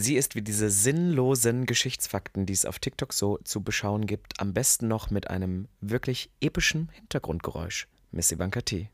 [0.00, 4.54] Sie ist wie diese sinnlosen Geschichtsfakten, die es auf TikTok so zu beschauen gibt, am
[4.54, 7.88] besten noch mit einem wirklich epischen Hintergrundgeräusch.
[8.12, 8.90] Miss Ivanka T.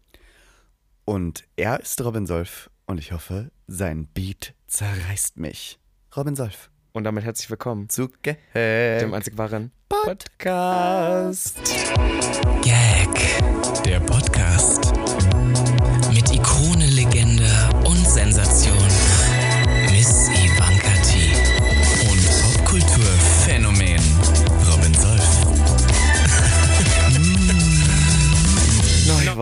[1.04, 5.78] Und er ist Robin Solf und ich hoffe, sein Beat zerreißt mich.
[6.16, 6.70] Robin Solf.
[6.92, 11.58] Und damit herzlich willkommen zu Gag, dem einzig wahren Podcast.
[12.62, 14.73] Gag, der Podcast.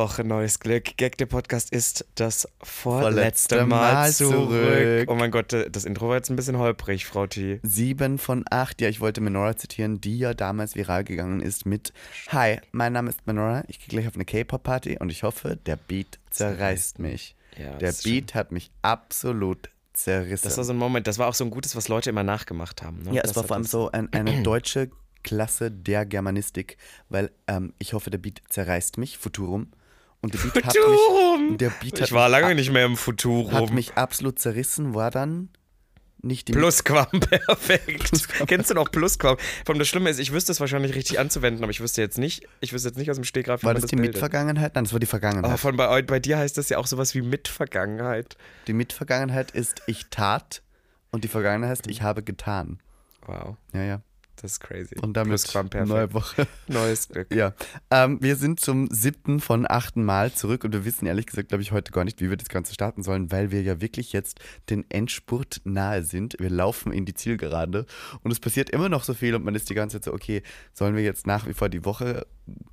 [0.03, 0.97] Woche, neues Glück.
[0.97, 4.49] Gag, der Podcast ist das vorletzte Vorletzte Mal, Mal zurück.
[4.51, 5.09] zurück.
[5.09, 7.61] Oh mein Gott, das Intro war jetzt ein bisschen holprig, Frau T.
[7.63, 8.81] Sieben von acht.
[8.81, 11.93] Ja, ich wollte Menora zitieren, die ja damals viral gegangen ist mit
[12.31, 15.77] Hi, mein Name ist Menora, ich gehe gleich auf eine K-Pop-Party und ich hoffe, der
[15.77, 17.37] Beat zerreißt mich.
[17.57, 20.43] Ja, der Beat hat mich absolut zerrissen.
[20.43, 22.83] Das war so ein Moment, das war auch so ein gutes, was Leute immer nachgemacht
[22.83, 23.05] haben.
[23.05, 23.15] Ne?
[23.15, 24.91] Ja, Das es war vor allem so ein, eine deutsche
[25.23, 26.77] Klasse der Germanistik,
[27.09, 29.69] weil ähm, ich hoffe, der Beat zerreißt mich, Futurum.
[30.23, 31.49] Und der Beat hat Futurum!
[31.51, 33.53] mich, der Beat hat Ich war lange nicht mehr im Futurum.
[33.53, 35.51] hat mich absolut zerrissen, war dann
[36.25, 38.29] nicht die Plusquam-perfekt.
[38.47, 39.37] Kennst du noch Plusquam?
[39.67, 42.47] Allem das Schlimme ist, ich wüsste es wahrscheinlich richtig anzuwenden, aber ich wüsste jetzt nicht,
[42.61, 44.15] ich wüsste jetzt nicht aus dem Stegreif, wie War man das die bildet.
[44.15, 44.75] Mitvergangenheit?
[44.77, 45.59] Nein, das war die Vergangenheit.
[45.59, 48.37] von bei, bei dir heißt das ja auch sowas wie Mitvergangenheit.
[48.69, 50.63] Die Mitvergangenheit ist ich tat
[51.11, 52.79] und die Vergangenheit heißt ich habe getan.
[53.27, 54.03] Wow, Ja, ja.
[54.43, 54.97] Das ist crazy.
[55.01, 55.41] Und damit
[55.87, 56.49] neue Woche.
[56.67, 57.33] Neues Glück.
[57.33, 57.55] Ja,
[57.91, 61.63] ähm, wir sind zum siebten von achten Mal zurück und wir wissen ehrlich gesagt, glaube
[61.63, 64.41] ich, heute gar nicht, wie wir das Ganze starten sollen, weil wir ja wirklich jetzt
[64.69, 66.37] den Endspurt nahe sind.
[66.41, 67.87] Wir laufen in die Zielgerade
[68.23, 70.43] und es passiert immer noch so viel und man ist die ganze Zeit so, okay,
[70.73, 72.27] sollen wir jetzt nach wie vor die Woche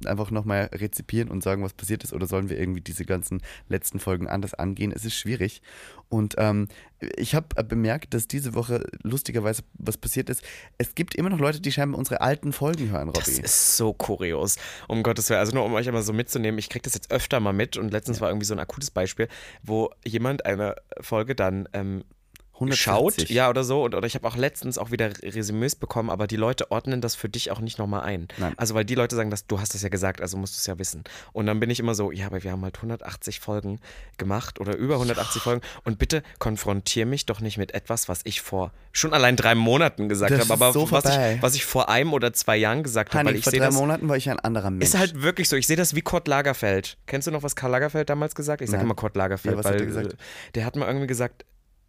[0.05, 3.99] einfach nochmal rezipieren und sagen, was passiert ist oder sollen wir irgendwie diese ganzen letzten
[3.99, 4.91] Folgen anders angehen?
[4.91, 5.61] Es ist schwierig
[6.09, 6.67] und ähm,
[7.15, 10.43] ich habe bemerkt, dass diese Woche lustigerweise was passiert ist.
[10.77, 13.19] Es gibt immer noch Leute, die scheinbar unsere alten Folgen hören, Robby.
[13.19, 14.57] Das ist so kurios.
[14.87, 15.39] Um Gottes Willen.
[15.39, 17.91] Also nur um euch immer so mitzunehmen, ich kriege das jetzt öfter mal mit und
[17.91, 19.27] letztens war irgendwie so ein akutes Beispiel,
[19.63, 22.03] wo jemand eine Folge dann ähm,
[22.59, 22.79] 140.
[23.27, 23.83] schaut, ja oder so.
[23.83, 27.15] Und, oder ich habe auch letztens auch wieder Resümees bekommen, aber die Leute ordnen das
[27.15, 28.27] für dich auch nicht nochmal ein.
[28.37, 28.53] Nein.
[28.57, 30.65] Also weil die Leute sagen, dass du hast es ja gesagt, also musst du es
[30.67, 31.03] ja wissen.
[31.33, 33.79] Und dann bin ich immer so, ja, aber wir haben halt 180 Folgen
[34.17, 38.41] gemacht oder über 180 Folgen und bitte konfrontier mich doch nicht mit etwas, was ich
[38.41, 41.89] vor schon allein drei Monaten gesagt Das habe, aber so was, ich, was ich vor
[41.89, 44.83] einem oder zwei Jahren gesagt habe, vor drei das Monaten war ich ein anderer Mensch.
[44.85, 45.55] ist halt wirklich so.
[45.55, 46.97] Ich sehe das wie Kurt Lagerfeld.
[47.05, 48.61] Kennst du noch, was Karl Lagerfeld damals gesagt?
[48.61, 50.13] Ich sage immer Kurt Lagerfeld, Ja, was hat weil er gesagt?
[50.13, 50.17] äh,
[50.55, 51.45] der hat mal irgendwie gesagt,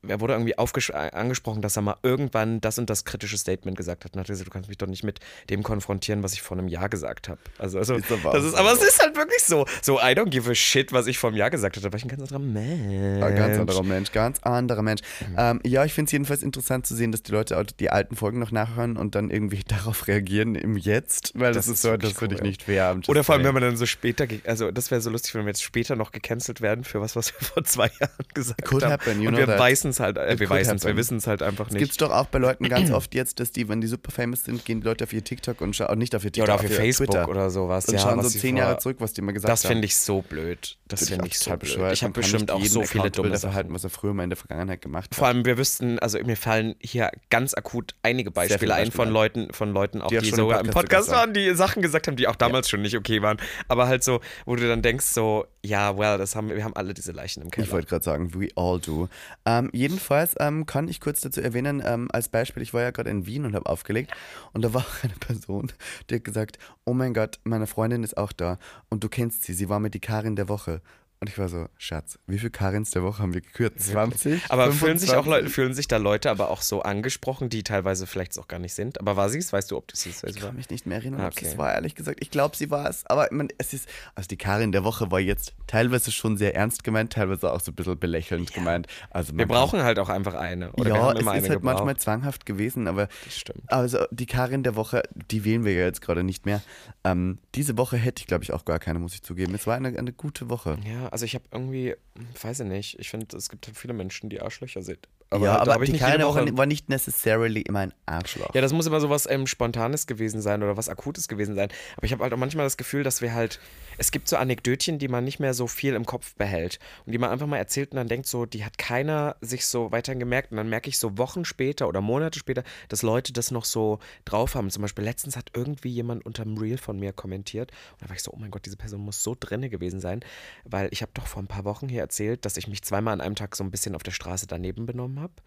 [0.07, 4.15] er wurde irgendwie angesprochen, dass er mal irgendwann das und das kritische Statement gesagt hat.
[4.15, 6.69] Und hat gesagt, du kannst mich doch nicht mit dem konfrontieren, was ich vor einem
[6.69, 7.41] Jahr gesagt habe.
[7.59, 9.67] Also, also Ist aber das ist, aber es ist halt wirklich so.
[9.83, 11.87] So, I don't give a shit, was ich vor einem Jahr gesagt habe.
[11.87, 13.23] Da war ich ein ganz anderer Mensch.
[13.23, 15.03] Ein ganz anderer Mensch, ganz anderer Mensch.
[15.29, 15.35] Mhm.
[15.37, 18.17] Ähm, ja, ich finde es jedenfalls interessant zu sehen, dass die Leute auch die alten
[18.17, 21.97] Folgen noch nachhören und dann irgendwie darauf reagieren im Jetzt, weil das, Das ist so,
[21.97, 22.99] das finde ich nicht fair.
[23.07, 25.49] Oder vor allem, wenn man dann so später, also das wäre so lustig, wenn wir
[25.51, 28.93] jetzt später noch gecancelt werden für was, was wir vor zwei Jahren gesagt could haben.
[28.93, 29.57] happen, you Und know wir
[29.91, 31.81] weißen es halt, äh, wir weißen es, wir wissen es halt einfach Das nicht.
[31.81, 34.45] gibt es doch auch bei Leuten ganz oft jetzt, dass die, wenn die super famous
[34.45, 36.55] sind, gehen die Leute auf ihr TikTok und schauen, nicht auf ihr Ja, TikTok, oder
[36.55, 37.87] auf ihr Facebook Twitter oder sowas.
[37.87, 39.73] und ja, schauen so zehn vor- Jahre zurück, was die immer gesagt Das haben.
[39.73, 40.77] finde ich so blöd.
[40.89, 41.71] Das finde ich so total blöd.
[41.73, 41.93] bescheuert.
[41.95, 43.55] Ich habe bestimmt auch so viele Accountable dumme Sachen.
[43.55, 45.35] halten, was er früher mal in der Vergangenheit gemacht Vor hat.
[45.35, 49.09] allem, wir wüssten, also mir fallen hier ganz akut einige Beispiele ein von.
[49.11, 52.29] Leuten, von Leuten auch, Die die, sogar im Podcast waren, die Sachen gesagt haben, die
[52.29, 53.39] auch damals schon nicht okay waren.
[53.69, 56.95] Aber halt so, wo du dann denkst, so, ja, well, das haben, wir haben alle
[56.95, 57.67] diese Leichen im Keller.
[57.67, 59.09] Ich wollte gerade sagen, we all do.
[59.45, 63.09] Ähm, jedenfalls ähm, kann ich kurz dazu erwähnen, ähm, als Beispiel, ich war ja gerade
[63.09, 64.13] in Wien und habe aufgelegt
[64.53, 65.73] und da war eine Person,
[66.09, 68.59] die hat gesagt, oh mein Gott, meine Freundin ist auch da
[68.91, 70.83] und du kennst sie, sie war mit die Karin der Woche.
[71.23, 73.79] Und ich war so, Schatz, wie viele Karins der Woche haben wir gekürt?
[73.79, 74.43] 20?
[74.49, 75.27] Aber fühlen sich auch 25?
[75.31, 78.73] Leute, fühlen sich da Leute aber auch so angesprochen, die teilweise vielleicht auch gar nicht
[78.73, 78.99] sind.
[78.99, 79.53] Aber war sie es?
[79.53, 80.25] Weißt du, ob das ist?
[80.25, 81.59] Ich kann mich nicht mehr erinnern, Ah, ob es okay.
[81.59, 82.21] war, ehrlich gesagt.
[82.23, 83.05] Ich glaube, sie war es.
[83.07, 86.55] Aber ich mein, es ist, also die Karin der Woche war jetzt teilweise schon sehr
[86.55, 88.87] ernst gemeint, teilweise auch so ein bisschen belächelnd gemeint.
[89.11, 90.73] Also Wir man brauchen halt auch einfach eine.
[90.73, 91.63] Oder ja, es ist halt gebraucht.
[91.65, 93.61] manchmal zwanghaft gewesen, aber Das stimmt.
[93.71, 96.63] also die Karin der Woche, die wählen wir ja jetzt gerade nicht mehr.
[97.05, 99.55] Ähm, diese Woche hätte ich, glaube ich, auch gar keine, muss ich zugeben.
[99.55, 100.79] Es war eine, eine gute Woche.
[100.91, 104.31] Ja, also ich habe irgendwie, hm, weiß ich nicht, ich finde, es gibt viele Menschen,
[104.31, 105.09] die Arschlöcher sind.
[105.33, 108.55] Ja, aber hab ich die Woche Woche- war nicht necessarily immer ein Arschloch.
[108.55, 111.69] Ja, das muss immer so was ähm, Spontanes gewesen sein oder was Akutes gewesen sein.
[111.97, 113.61] Aber ich habe halt auch manchmal das Gefühl, dass wir halt,
[113.99, 117.19] es gibt so Anekdötchen, die man nicht mehr so viel im Kopf behält und die
[117.19, 120.51] man einfach mal erzählt und dann denkt so, die hat keiner sich so weiterhin gemerkt.
[120.51, 124.01] Und dann merke ich so Wochen später oder Monate später, dass Leute das noch so
[124.25, 124.69] drauf haben.
[124.71, 128.17] Zum Beispiel letztens hat irgendwie jemand unter dem Reel von mir kommentiert und da war
[128.17, 130.21] ich so, oh mein Gott, diese Person muss so drinne gewesen sein,
[130.65, 133.21] weil ich habe doch vor ein paar Wochen hier erzählt, dass ich mich zweimal an
[133.21, 135.20] einem Tag so ein bisschen auf der Straße daneben benommen habe.
[135.21, 135.41] up.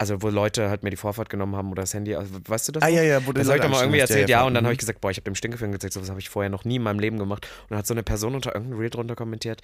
[0.00, 2.72] Also wo Leute halt mir die Vorfahrt genommen haben oder das Handy, also, weißt du
[2.72, 2.82] das?
[2.82, 2.94] Ah, noch?
[2.96, 4.46] ja, ja, wo du Das habe ich doch mal irgendwie anschreibst, ja, erzählt, ja, ja,
[4.46, 4.68] und dann mhm.
[4.68, 6.76] habe ich gesagt, boah, ich habe dem Stinkefilm gezeigt, sowas habe ich vorher noch nie
[6.76, 7.46] in meinem Leben gemacht.
[7.64, 9.60] Und dann hat so eine Person unter irgendeinem Reel drunter kommentiert,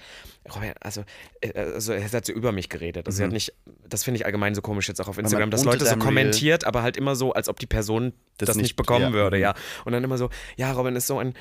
[0.53, 1.03] Robert, also,
[1.41, 3.07] äh, also er hat so über mich geredet.
[3.07, 3.51] Also sie hat nicht,
[3.89, 5.67] das finde ich allgemein so komisch jetzt auch auf Instagram, dass Mhm.
[5.71, 8.55] Leute so deinem Reel- kommentiert, aber halt immer so, als ob die Person Das das,
[8.57, 9.41] nicht- nicht bekommen ja, würde, mhm.
[9.43, 9.53] ja.
[9.85, 11.33] Und dann immer so, ja, Robin ist so ein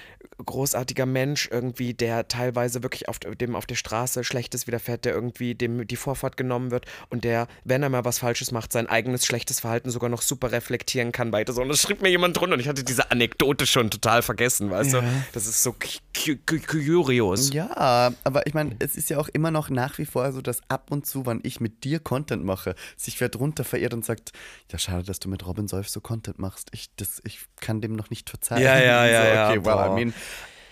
[0.45, 5.55] großartiger Mensch irgendwie, der teilweise wirklich auf dem auf der Straße Schlechtes widerfährt, der irgendwie
[5.55, 9.27] dem die Vorfahrt genommen wird und der, wenn er mal was Falsches macht, sein eigenes
[9.27, 11.53] schlechtes Verhalten sogar noch super reflektieren kann weiter.
[11.53, 14.71] So, und das schrieb mir jemand drunter und ich hatte diese Anekdote schon total vergessen,
[14.71, 15.03] weißt du?
[15.33, 17.53] Das ist so cu- cu- curious.
[17.53, 20.61] Ja, aber ich meine, es ist ja auch immer noch nach wie vor so, dass
[20.69, 24.33] ab und zu, wenn ich mit dir Content mache, sich wer drunter verirrt und sagt,
[24.73, 26.69] ja, schade, dass du mit Robin Solf so Content machst.
[26.73, 28.63] Ich, das, ich kann dem noch nicht verzeihen.
[28.63, 29.95] Ja, ja, ja, so, ja, Okay, well, I boah.
[29.95, 30.15] mean,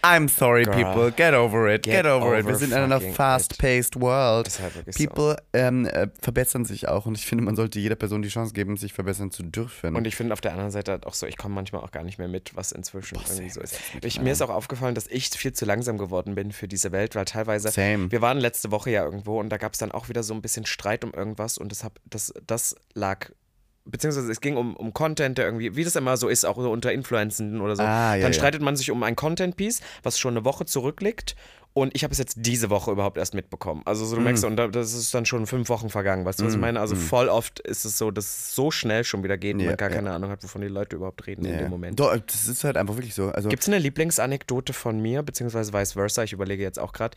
[0.05, 0.75] I'm sorry, Girl.
[0.75, 1.11] people.
[1.13, 1.83] Get over it.
[1.83, 2.41] Get, Get over, it.
[2.45, 3.15] over Wir sind in einer it.
[3.15, 4.47] fast-paced world.
[4.47, 5.05] Ist halt wirklich so.
[5.07, 8.53] People ähm, äh, verbessern sich auch und ich finde, man sollte jeder Person die Chance
[8.53, 9.97] geben, sich verbessern zu dürfen.
[9.97, 12.05] Und ich finde auf der anderen Seite halt auch so, ich komme manchmal auch gar
[12.05, 13.75] nicht mehr mit, was inzwischen irgendwie so ist.
[13.75, 16.93] same, Ich, mir ist auch aufgefallen, dass ich viel zu langsam geworden bin für diese
[16.93, 18.13] Welt, weil teilweise, Same.
[18.13, 20.43] wir waren letzte Woche ja irgendwo und da gab es dann auch wieder so ein
[20.43, 23.31] bisschen Streit um irgendwas und das, hab, das, das lag,
[23.85, 26.71] beziehungsweise es ging um, um Content, der irgendwie, wie das immer so ist, auch so
[26.71, 27.83] unter Influencenden oder so.
[27.83, 28.39] Ah, ja, dann ja.
[28.39, 31.37] streitet man sich um ein Content-Piece, was schon eine Woche zurückliegt.
[31.77, 33.83] Und ich habe es jetzt diese Woche überhaupt erst mitbekommen.
[33.85, 34.25] Also so, du Mm.
[34.25, 36.25] merkst, und da- das ist dann schon fünf Wochen vergangen.
[36.25, 36.79] Weißt du, was ich meine?
[36.79, 39.71] Also voll oft ist es so, dass es so schnell schon wieder geht und Ja,
[39.71, 39.97] man gar ja.
[39.97, 41.59] keine Ahnung hat, wovon die Leute überhaupt reden in Ja.
[41.59, 41.99] dem Moment.
[41.99, 43.29] Doch, das ist halt einfach wirklich so.
[43.31, 46.23] Also, Gibt es eine Lieblingsanekdote von mir, beziehungsweise vice versa?
[46.23, 47.17] Ich überlege jetzt auch gerade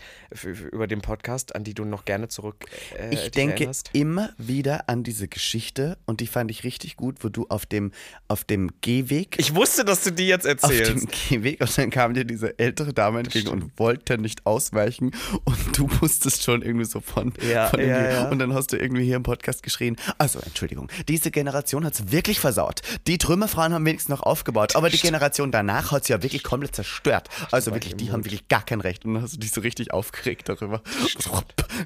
[0.72, 2.66] über den Podcast, an die du noch gerne zurück
[2.98, 3.92] äh, Ich denke erinnerst.
[3.94, 7.92] immer wieder an diese Geschichte und die fand ich richtig gut, wo du auf dem,
[8.28, 9.36] auf dem Gehweg.
[9.38, 11.08] Ich wusste, dass du die jetzt auf dem erzählst.
[11.30, 15.12] Gehweg und dann kam dir diese ältere Dame entgegen und wollte nicht ausweichen
[15.44, 18.30] und du musstest schon irgendwie so von, Ja, von ja, irgendwie- ja.
[18.30, 22.12] und dann hast du irgendwie hier im Podcast geschrien, also Entschuldigung, diese Generation hat es
[22.12, 22.82] wirklich versaut.
[23.08, 26.76] Die Trümmerfrauen haben wenigstens noch aufgebaut, aber die Generation danach hat es ja wirklich komplett
[26.76, 27.30] zerstört.
[27.52, 29.92] Also wirklich, die haben wirklich gar kein Recht und dann hast du dich so richtig
[29.94, 30.82] aufgeregt darüber.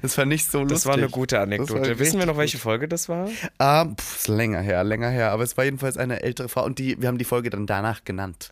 [0.00, 0.76] Das fand ich so lustig.
[0.76, 1.98] Das war eine gute war Anekdote.
[1.98, 3.28] Wissen wir noch, welche Folge das war?
[3.58, 5.30] Ah, pff, ist länger her, länger her.
[5.32, 8.04] Aber es war jedenfalls eine ältere Frau und die, wir haben die Folge dann danach
[8.04, 8.48] genannt.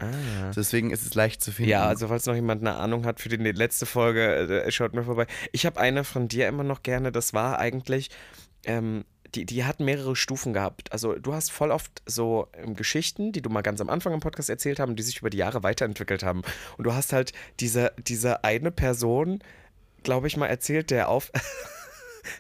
[0.57, 1.71] Deswegen ist es leicht zu finden.
[1.73, 1.75] Ah.
[1.75, 5.05] Ja, also falls noch jemand eine Ahnung hat für die letzte Folge, äh, schaut mir
[5.05, 5.27] vorbei.
[5.53, 8.11] Ich habe eine von dir immer noch gerne, das war eigentlich,
[8.65, 9.05] ähm,
[9.35, 10.93] die, die hat mehrere Stufen gehabt.
[10.93, 14.21] Also du hast voll oft so ähm, Geschichten, die du mal ganz am Anfang im
[14.21, 16.43] Podcast erzählt haben, die sich über die Jahre weiterentwickelt haben.
[16.77, 19.41] Und du hast halt diese, diese eine Person,
[20.03, 21.31] glaube ich mal, erzählt, der auf...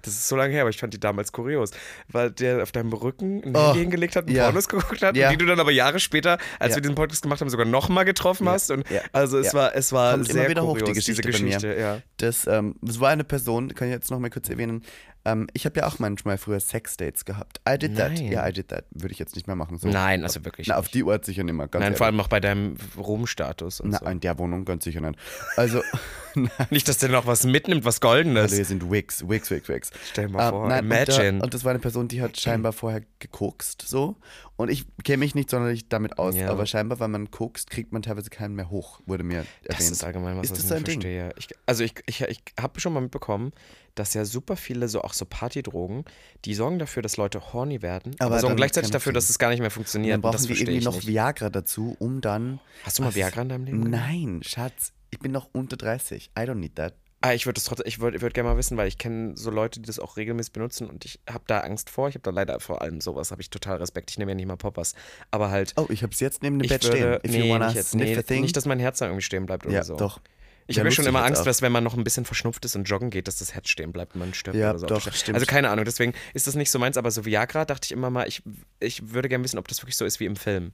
[0.03, 1.71] Das ist so lange her, aber ich fand die damals kurios,
[2.09, 4.45] weil der auf deinem Rücken ein Oh, hingelegt hat und ja.
[4.45, 5.29] Pornos geguckt hat, Ja.
[5.29, 6.77] und die du dann aber Jahre später, als Ja.
[6.77, 8.71] wir diesen Podcast gemacht haben, sogar nochmal getroffen hast.
[8.71, 9.01] Und Ja.
[9.13, 11.45] also es war, es war Kommt sehr immer wieder hoch, die kurios, Geschichte, diese bei
[11.45, 11.55] mir.
[11.57, 12.03] Geschichte.
[12.19, 14.83] Das, ähm, das war eine Person, kann ich jetzt noch mal kurz erwähnen.
[15.25, 17.61] Ähm, ich habe ja auch manchmal früher Sexdates gehabt.
[17.69, 18.13] I did that.
[18.15, 18.33] Nein.
[18.33, 18.87] Ja, I did that.
[18.91, 19.77] Würde ich jetzt nicht mehr machen.
[19.79, 19.89] So.
[19.89, 20.69] Nein, also wirklich.
[20.69, 21.67] Na, auf die Uhr sicher nicht mehr.
[21.69, 21.99] Ganz Nein, ehrlich.
[21.99, 24.07] vor allem auch bei deinem Ruhmstatus und Na, so.
[24.07, 25.19] in der Wohnung ganz sicher nicht.
[25.57, 25.83] Also,
[26.71, 28.57] Nicht, dass der noch was mitnimmt, was also Goldenes.
[28.57, 29.91] wir sind Wigs, Wigs, Wigs, Wigs.
[30.13, 31.39] Stell dir mal vor, und, imagine.
[31.39, 34.17] da, und das war eine Person, die hat scheinbar vorher gekokst, so.
[34.57, 36.51] Und ich kenne mich nicht sonderlich damit aus, Ja.
[36.51, 39.91] aber scheinbar, wenn man kokst, kriegt man teilweise keinen mehr hoch, wurde mir Das erwähnt.
[39.93, 41.33] ist allgemein was, Ist was das ich so nicht verstehe.
[41.37, 43.53] Ich, also ich, ich, ich habe schon mal mitbekommen,
[44.01, 46.05] dass ja super viele so auch so Partydrogen,
[46.45, 49.39] die sorgen dafür, dass Leute horny werden, aber, Aber sorgen dann gleichzeitig dafür, dass es
[49.39, 50.13] gar nicht mehr funktioniert.
[50.15, 51.07] dann Und brauchen das die verstehe irgendwie noch nicht.
[51.07, 52.61] Viagra dazu, um dann.
[52.85, 53.15] Hast du mal Was?
[53.17, 53.91] Viagra in deinem Leben?
[53.91, 56.31] Nein, Schatz, ich bin noch unter 30.
[56.37, 56.95] I don't need that.
[57.23, 59.51] Ah, ich würde das trotzdem, ich würde würd gerne mal wissen, weil ich kenne so
[59.51, 62.09] Leute, die das auch regelmäßig benutzen und ich habe da Angst vor.
[62.09, 64.11] Ich habe da leider vor allem sowas, habe ich total Respekt.
[64.11, 64.95] Ich nehme ja nicht mal Poppers.
[65.31, 67.15] Aber halt, Oh, ich habe es jetzt neben dem Bett würde, stehen.
[67.17, 68.41] If nee, you wanna nicht, jetzt, nee, thing.
[68.41, 69.97] nicht, dass mein Herz dann irgendwie stehen bleibt oder ja, so.
[69.97, 70.23] doch.
[70.67, 72.77] Ich Wär habe ja schon immer Angst, dass wenn man noch ein bisschen verschnupft ist
[72.77, 74.87] und joggen geht, dass das Herz stehen bleibt und man stirbt Ja, oder so.
[74.87, 75.35] doch, stimmt.
[75.35, 78.11] Also keine Ahnung, deswegen ist das nicht so meins, aber so Viagra dachte ich immer
[78.11, 78.43] mal, ich,
[78.79, 80.73] ich würde gerne wissen, ob das wirklich so ist wie im Film.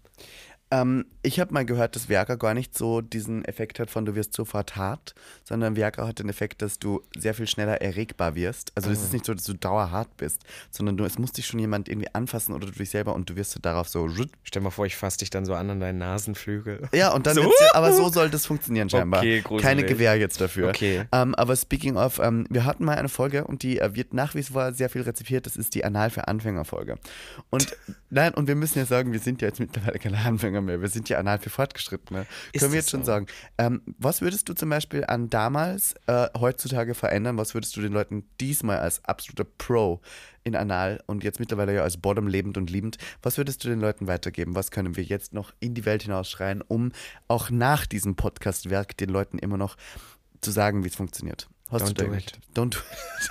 [0.70, 4.14] Ähm, ich habe mal gehört, dass Viagra gar nicht so diesen Effekt hat von du
[4.16, 8.72] wirst sofort hart, sondern Viagra hat den Effekt, dass du sehr viel schneller erregbar wirst.
[8.74, 11.60] Also es ist nicht so, dass du dauerhart bist, sondern du, es muss dich schon
[11.60, 14.08] jemand irgendwie anfassen oder du dich selber und du wirst so darauf so
[14.42, 16.88] Stell mal vor, ich fasse dich dann so an an deinen Nasenflügel.
[16.92, 17.42] Ja, und dann So?
[17.42, 19.20] wird's aber so soll das funktionieren scheinbar.
[19.20, 19.62] Okay, gruselig.
[19.62, 20.68] Keine Gewähr jetzt dafür.
[20.68, 21.04] Okay.
[21.12, 24.34] Ähm, aber speaking of, ähm, wir hatten mal eine Folge und die äh, wird nach
[24.34, 25.46] wie vor sehr viel rezipiert.
[25.46, 26.96] Das ist die Anal für Anfänger Folge.
[27.50, 27.76] Und
[28.10, 30.80] nein, und wir müssen ja sagen, wir sind ja jetzt mittlerweile keine Anfänger mehr.
[30.80, 32.26] Wir sind ja Anal für Fortgeschrittene.
[32.52, 33.06] Ist Können wir jetzt schon so?
[33.06, 33.26] sagen.
[33.58, 37.38] Ähm, was würdest du zum Beispiel an damals äh, heutzutage verändern?
[37.38, 40.00] Was würdest du den Leuten diesmal als absoluter Pro
[40.44, 43.80] in Anal und jetzt mittlerweile ja als Bottom lebend und liebend, was würdest du den
[43.80, 44.54] Leuten weitergeben?
[44.54, 46.92] Was können wir jetzt noch in die Welt hinausschreien, um
[47.26, 49.76] auch nach diesem Podcast-Werk den Leuten immer noch
[50.40, 51.48] zu sagen, wie es funktioniert?
[51.70, 53.30] Hast Don't du do irgendwelche- Don't do it.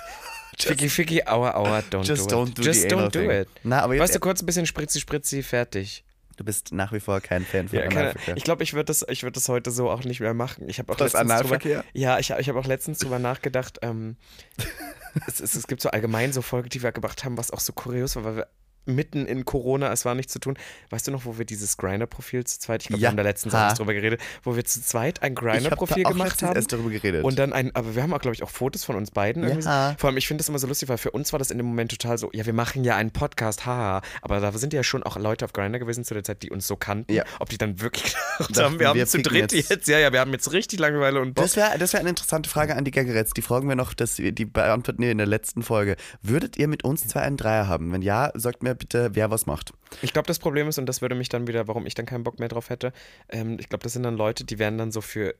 [0.58, 2.58] Ficky, ficky, aua, aua, don't Just do don't it.
[2.58, 3.48] do Just don't do it.
[3.62, 6.02] Na, aber Weißt jetzt, du, kurz ein bisschen spritzi, spritzi, fertig.
[6.36, 8.36] Du bist nach wie vor kein Fan von Ja, Analverkehr.
[8.36, 10.68] ich glaube, ich würde das, ich würd das heute so auch nicht mehr machen.
[10.68, 11.78] Ich habe auch Das letztens Analverkehr?
[11.82, 13.78] Drüber, ja, ich, ich habe auch letztens drüber nachgedacht.
[13.82, 14.16] Ähm,
[15.26, 17.72] es, es, es gibt so allgemein so Folgen, die wir gemacht haben, was auch so
[17.72, 18.46] kurios war, weil wir
[18.86, 20.56] mitten in Corona, es war nichts zu tun.
[20.90, 23.06] Weißt du noch, wo wir dieses Grinder-Profil zu zweit, ich glaube, Ja.
[23.06, 23.72] wir haben da letztens Ha.
[23.74, 26.56] drüber geredet, wo wir zu zweit ein Grinder-Profil auch gemacht haben.
[26.56, 27.24] erst darüber geredet.
[27.24, 29.42] Und dann ein, aber wir haben auch, glaube ich, auch Fotos von uns beiden.
[29.42, 29.68] irgendwie so.
[29.68, 29.94] Ja.
[29.98, 31.66] Vor allem, ich finde das immer so lustig, weil für uns war das in dem
[31.66, 34.02] Moment total so, ja, wir machen ja einen Podcast, haha.
[34.22, 36.66] Aber da sind ja schon auch Leute auf Grinder gewesen zu der Zeit, die uns
[36.66, 37.12] so kannten.
[37.12, 37.24] Ja.
[37.40, 39.88] Ob die dann wirklich gedacht haben, wir haben wir zu dritt jetzt- jetzt.
[39.88, 41.44] ja, ja, wir haben jetzt richtig Langeweile und Bock.
[41.44, 43.32] Das wäre das wär eine interessante Frage an die Gaggeretz.
[43.32, 45.96] Die fragen wir noch, dass wir die beantworten wir in der letzten Folge.
[46.22, 47.92] Würdet ihr mit uns zwei einen Dreier haben?
[47.92, 49.72] Wenn ja, sagt mir bitte, wer was macht.
[50.02, 52.24] Ich glaube, das Problem ist, und das würde mich dann wieder, warum ich dann keinen
[52.24, 52.92] Bock mehr drauf hätte,
[53.28, 55.34] ähm, ich glaube, das sind dann Leute, die wären dann so für.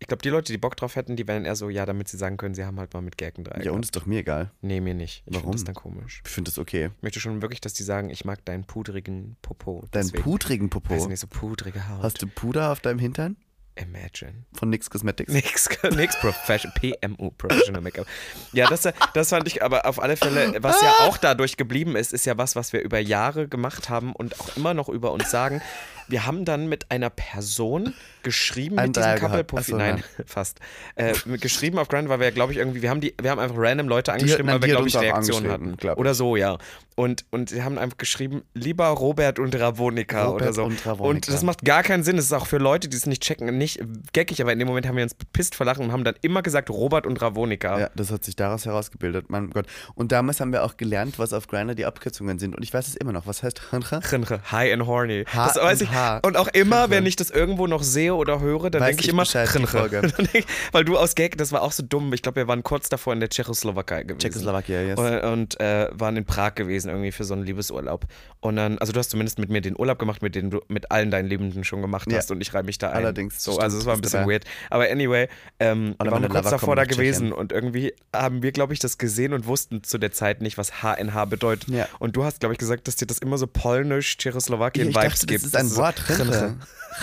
[0.00, 2.16] Ich glaube, die Leute, die Bock drauf hätten, die wären eher so, ja, damit sie
[2.16, 3.64] sagen können, sie haben halt mal mit Gaggen drei.
[3.64, 4.52] Ja, uns ist doch mir egal.
[4.60, 5.24] Nee, mir nicht.
[5.26, 5.46] Ich Warum?
[5.46, 6.22] finde das dann komisch.
[6.24, 6.90] Ich finde das okay.
[6.98, 9.84] Ich möchte schon wirklich, dass die sagen, ich mag deinen pudrigen Popo.
[9.90, 11.08] Deinen pudrigen Weiß Popo.
[11.08, 12.04] nicht, so pudrige Haut.
[12.04, 13.36] Hast du Puder auf deinem Hintern?
[13.80, 14.44] Imagine.
[14.54, 15.32] Von NYX Cosmetics?
[15.32, 18.06] Nix, nix Profession, PMU, Professional Make-up.
[18.52, 22.12] Ja, das, das fand ich aber auf alle Fälle, was ja auch dadurch geblieben ist,
[22.12, 25.30] ist ja was, was wir über Jahre gemacht haben und auch immer noch über uns
[25.30, 25.62] sagen.
[26.08, 27.94] Wir haben dann mit einer Person
[28.28, 29.16] geschrieben, mit diesem.
[29.16, 30.60] Couple-Profil, nein, fast,
[30.96, 33.38] äh, geschrieben auf Grindr, weil wir ja, glaube ich, irgendwie, wir haben, die, wir haben
[33.38, 35.76] einfach random Leute angeschrieben, nein, weil wir, die glaube ich, Reaktionen hatten.
[35.80, 35.90] ich.
[35.90, 36.58] Oder so, ja.
[36.94, 40.64] Und, und sie haben einfach geschrieben, lieber Robert und Ravonika Robert oder so.
[40.64, 41.08] und Ravonika.
[41.08, 42.16] Und das macht gar keinen Sinn.
[42.16, 43.80] Das ist auch für Leute, die es nicht checken, nicht
[44.12, 46.42] geckig, aber in dem Moment haben wir uns bepisst vor Lachen und haben dann immer
[46.42, 47.78] gesagt Robert und Ravonika.
[47.78, 49.66] Ja, das hat sich daraus herausgebildet, mein Gott.
[49.94, 52.56] Und damals haben wir auch gelernt, was auf Grindr die Abkürzungen sind.
[52.56, 53.28] Und ich weiß es immer noch.
[53.28, 54.00] Was heißt Hancha?
[54.00, 55.24] Chinche, High and horny.
[55.24, 55.94] H das weiß und ich.
[55.94, 56.18] H.
[56.24, 59.12] Und auch immer, wenn ich das irgendwo noch sehe oder höre, dann denke ich ich
[59.12, 59.48] immer Bescheid,
[60.72, 62.12] Weil du aus Gag, das war auch so dumm.
[62.12, 64.18] Ich glaube, wir waren kurz davor in der Tschechoslowakei gewesen.
[64.18, 64.98] Tschechoslowakei, yes.
[64.98, 68.04] Und, und äh, waren in Prag gewesen, irgendwie für so einen Liebesurlaub.
[68.40, 70.90] Und dann, also du hast zumindest mit mir den Urlaub gemacht, mit den du mit
[70.90, 72.18] allen deinen Liebenden schon gemacht Ja.
[72.18, 72.96] hast und ich reibe mich da ein.
[72.96, 74.32] Allerdings, So, stimmt, also es war ein bisschen dabei.
[74.34, 74.44] weird.
[74.70, 78.78] Aber anyway, ähm, wir waren kurz davor da gewesen und irgendwie haben wir, glaube ich,
[78.78, 81.68] das gesehen und wussten zu der Zeit nicht, was HNH bedeutet.
[81.68, 81.86] Ja.
[81.98, 85.10] Und du hast, glaube ich, gesagt, dass dir das immer so polnisch ich Tschechoslowakien-Vibes dachte,
[85.10, 85.44] das gibt.
[85.44, 86.02] ist ein Wort.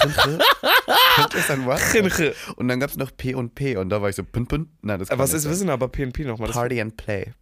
[1.37, 1.81] Ist ein Wort.
[1.91, 2.35] Chinche.
[2.55, 3.75] Und dann gab es noch P und P.
[3.77, 4.69] Und da war ich so, pün, pün.
[4.81, 5.49] Nein, das kann Was ist.
[5.49, 6.47] Wissen aber PNP nochmal?
[6.47, 7.33] Das, Party and Play.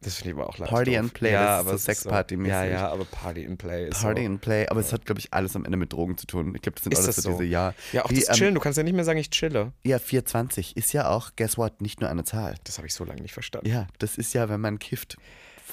[0.00, 1.00] das finde ich aber auch leicht Party doof.
[1.00, 2.48] and Play, ja, das ist aber so es Sexparty-mäßig.
[2.48, 4.26] Ja, ja, aber Party and Play ist Party so.
[4.26, 4.66] and Play.
[4.68, 6.54] Aber es hat, glaube ich, alles am Ende mit Drogen zu tun.
[6.54, 7.38] Ich glaube, das sind Ist alles das so so?
[7.38, 7.74] diese, ja.
[7.92, 8.54] Ja, auch Wie, das ähm, Chillen.
[8.54, 9.72] Du kannst ja nicht mehr sagen, ich chille.
[9.84, 12.54] Ja, 420 ist ja auch, guess what, nicht nur eine Zahl.
[12.64, 13.68] Das habe ich so lange nicht verstanden.
[13.68, 15.16] Ja, das ist ja, wenn man kifft.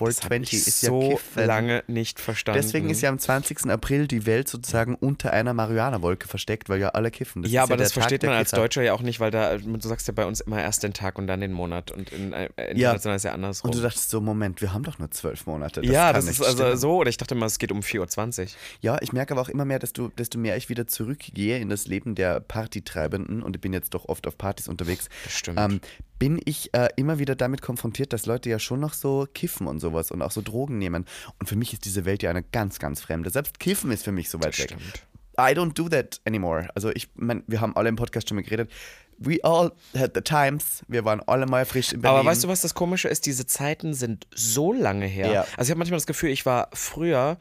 [0.06, 1.46] Das habe 420 ich ist so ja Kiffen.
[1.46, 2.62] lange nicht verstanden.
[2.62, 3.70] Deswegen ist ja am 20.
[3.70, 7.42] April die Welt sozusagen unter einer Marihuana-Wolke versteckt, weil ja alle kiffen.
[7.42, 8.62] Das ja, aber der das Tag versteht man als Kiffer.
[8.62, 11.18] Deutscher ja auch nicht, weil da, du sagst ja bei uns immer erst den Tag
[11.18, 13.72] und dann den Monat und in, äh, international ist ja andersrum.
[13.72, 15.82] Und du dachtest so, Moment, wir haben doch nur zwölf Monate.
[15.82, 16.78] Das ja, das ist also stimmen.
[16.78, 18.48] so, oder ich dachte immer, es geht um 4.20 Uhr.
[18.82, 21.88] Ja, ich merke aber auch immer mehr, desto, desto mehr ich wieder zurückgehe in das
[21.88, 25.60] Leben der Partytreibenden und ich bin jetzt doch oft auf Partys unterwegs, Das stimmt.
[25.60, 25.80] ähm,
[26.20, 29.80] bin ich äh, immer wieder damit konfrontiert, dass Leute ja schon noch so kiffen und
[29.80, 31.06] sowas und auch so Drogen nehmen.
[31.40, 33.30] Und für mich ist diese Welt ja eine ganz, ganz fremde.
[33.30, 34.72] Selbst Kiffen ist für mich so weit das weg.
[34.72, 35.04] stimmt.
[35.40, 36.68] I don't do that anymore.
[36.74, 38.72] Also ich mein, wir haben alle im Podcast schon mal geredet.
[39.20, 40.84] We all had the times.
[40.88, 42.20] Wir waren alle mal frisch in Berlin.
[42.20, 43.26] Aber weißt du, was das Komische ist?
[43.26, 45.32] Diese Zeiten sind so lange her.
[45.32, 45.42] Ja.
[45.58, 47.38] Also ich habe manchmal das Gefühl, ich war früher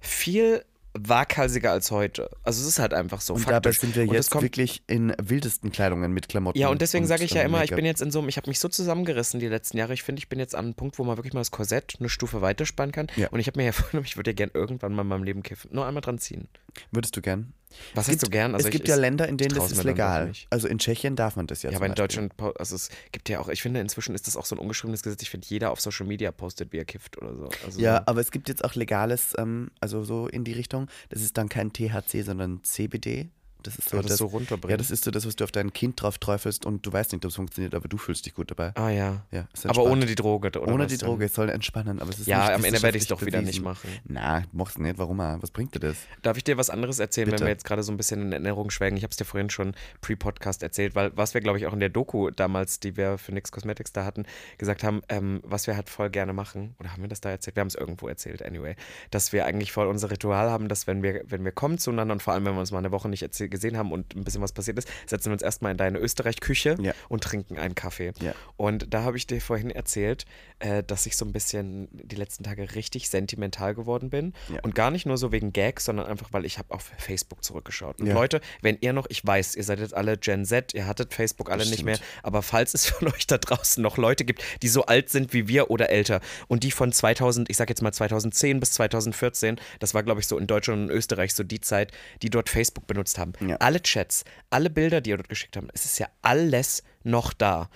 [0.00, 2.30] viel waghalsiger als heute.
[2.42, 3.34] Also es ist halt einfach so.
[3.34, 3.80] Und dabei faktisch.
[3.80, 6.58] sind wir Und jetzt wirklich in wildesten Kleidungen mit Klamotten.
[6.58, 8.36] Ja, und deswegen sage ich ja ähm, immer, ich bin jetzt in so einem, ich
[8.36, 9.92] habe mich so zusammengerissen die letzten Jahre.
[9.92, 12.08] Ich finde, ich bin jetzt an einem Punkt, wo man wirklich mal das Korsett eine
[12.08, 13.08] Stufe weiterspannen kann.
[13.16, 13.28] Ja.
[13.28, 15.42] Und ich habe mir ja vorgenommen, ich würde ja gern irgendwann mal in meinem Leben
[15.42, 15.70] kiffen.
[15.72, 16.48] Nur einmal dran ziehen.
[16.90, 17.52] Würdest du gern?
[17.94, 18.54] Was Es hast du gern?
[18.54, 20.32] Also es gibt ja Länder, in denen das ist legal.
[20.50, 22.28] Also in Tschechien darf man das ja Ja, aber in Beispiel.
[22.28, 25.02] Deutschland, also es gibt ja auch, ich finde, inzwischen ist das auch so ein ungeschriebenes
[25.02, 25.22] Gesetz.
[25.22, 27.48] Ich finde, jeder auf Social Media postet, wie er kifft oder so.
[27.64, 28.02] Also Ja, so.
[28.06, 30.88] aber es gibt jetzt auch legales, ähm, also so in die Richtung.
[31.08, 33.28] Das ist dann kein THC, sondern CBD.
[33.64, 34.70] Das ist so, das das, so runterbringen.
[34.70, 37.12] ja, das ist so das, was du auf dein Kind drauf träufelst und du weißt
[37.12, 38.72] nicht, ob es funktioniert, aber du fühlst dich gut dabei.
[38.76, 39.22] Ah ja.
[39.32, 40.68] Ja, Aber ohne die Droge, oder?
[40.72, 40.96] Ohne die?
[40.98, 43.20] Droge, es soll entspannen, aber es ist Ja, nicht am Ende werde ich es doch
[43.24, 43.64] wieder nicht bewiesen.
[43.64, 43.90] machen.
[44.04, 45.18] Na, machst du nicht, warum?
[45.18, 45.96] Was bringt dir das?
[46.22, 47.40] Darf ich dir was anderes erzählen, Bitte.
[47.40, 48.96] wenn wir jetzt gerade so ein bisschen in Erinnerung schwelgen?
[48.96, 51.80] Ich habe es dir vorhin schon pre-Podcast erzählt, weil was wir, glaube ich, auch in
[51.80, 54.24] der Doku damals, die wir für NYX Cosmetics da hatten,
[54.58, 57.56] gesagt haben, ähm, was wir halt voll gerne machen, oder haben wir das da erzählt?
[57.56, 58.76] Wir haben es irgendwo erzählt, anyway,
[59.10, 62.22] dass wir eigentlich voll unser Ritual haben, dass wenn wir, wenn wir kommen zueinander und
[62.22, 64.42] vor allem, wenn wir uns mal eine Woche nicht erzäh- gesehen haben und ein bisschen
[64.42, 66.92] was passiert ist, setzen wir uns erstmal in deine Österreich-Küche Ja.
[67.08, 68.12] und trinken einen Kaffee.
[68.20, 68.34] Ja.
[68.56, 70.24] Und da habe ich dir vorhin erzählt,
[70.58, 74.32] äh, dass ich so ein bisschen die letzten Tage richtig sentimental geworden bin.
[74.52, 74.60] Ja.
[74.62, 78.00] Und gar nicht nur so wegen Gags, sondern einfach, weil ich habe auf Facebook zurückgeschaut.
[78.00, 78.08] Und.
[78.08, 81.50] Leute, wenn ihr noch, ich weiß, ihr seid jetzt alle Gen Z, ihr hattet Facebook
[81.50, 84.68] alle Das nicht mehr, aber falls es von euch da draußen noch Leute gibt, die
[84.68, 87.92] so alt sind wie wir oder älter und die von 2000, ich sag jetzt mal
[87.92, 91.92] 2010 bis 2014, das war glaube ich so in Deutschland und Österreich so die Zeit,
[92.22, 93.32] die dort Facebook benutzt haben.
[93.48, 93.56] Ja.
[93.56, 97.68] Alle Chats, alle Bilder, die ihr dort geschickt habt, es ist ja alles noch da.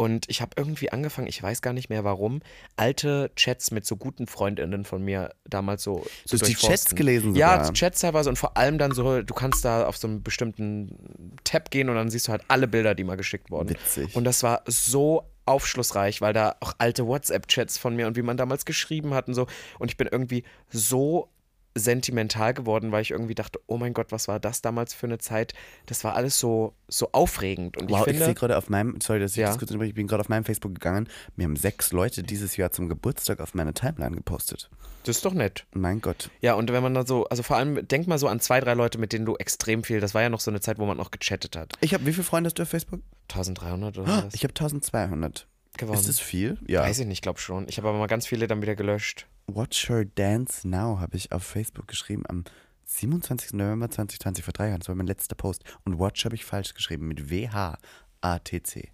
[0.00, 2.40] Und ich habe irgendwie angefangen, ich weiß gar nicht mehr warum,
[2.76, 6.94] alte Chats mit so guten Freundinnen von mir damals so zu Du hast die Chats
[6.94, 7.74] gelesen Ja, sogar?
[7.74, 11.70] Chats teilweise und vor allem dann so, du kannst da auf so einen bestimmten Tab
[11.70, 13.68] gehen und dann siehst du halt alle Bilder, die mal geschickt wurden.
[13.68, 14.16] Witzig.
[14.16, 18.38] Und das war so aufschlussreich, weil da auch alte WhatsApp-Chats von mir und wie man
[18.38, 19.48] damals geschrieben hat und so.
[19.78, 21.28] Und ich bin irgendwie so
[21.74, 25.18] sentimental geworden, weil ich irgendwie dachte, oh mein Gott, was war das damals für eine
[25.18, 25.54] Zeit?
[25.86, 27.76] Das war alles so, so aufregend.
[27.76, 29.48] Und Wow, ich ich, sehe gerade auf meinem, sorry, dass ich Ja.
[29.48, 31.08] das kurz ich bin gerade auf meinem Facebook gegangen.
[31.36, 34.68] Mir haben sechs Leute dieses Jahr zum Geburtstag auf meine Timeline gepostet.
[35.04, 35.66] das ist doch nett.
[35.72, 36.30] Mein Gott.
[36.40, 38.74] Ja, und wenn man dann so, also vor allem, denk mal so an zwei, drei
[38.74, 40.96] Leute, mit denen du extrem viel, das war ja noch so eine Zeit, wo man
[40.96, 41.72] noch gechattet hat.
[41.80, 43.00] Ich habe, wie viele Freunde hast du auf Facebook?
[43.28, 44.34] 1300 oder Ah, was?
[44.34, 45.46] Ich habe 1200.
[45.76, 45.98] gewonnen.
[45.98, 46.58] Ist das viel?
[46.66, 46.82] Ja.
[46.82, 47.66] Weiß ich nicht, glaube schon.
[47.68, 49.26] Ich habe aber mal ganz viele dann wieder gelöscht.
[49.46, 52.44] Watch Her Dance Now habe ich auf Facebook geschrieben am
[52.84, 53.52] 27.
[53.54, 54.80] November 2020, vor drei Jahren.
[54.80, 55.64] Das war mein letzter Post.
[55.84, 58.90] Und Watch habe ich falsch geschrieben mit W-H-A-T-C.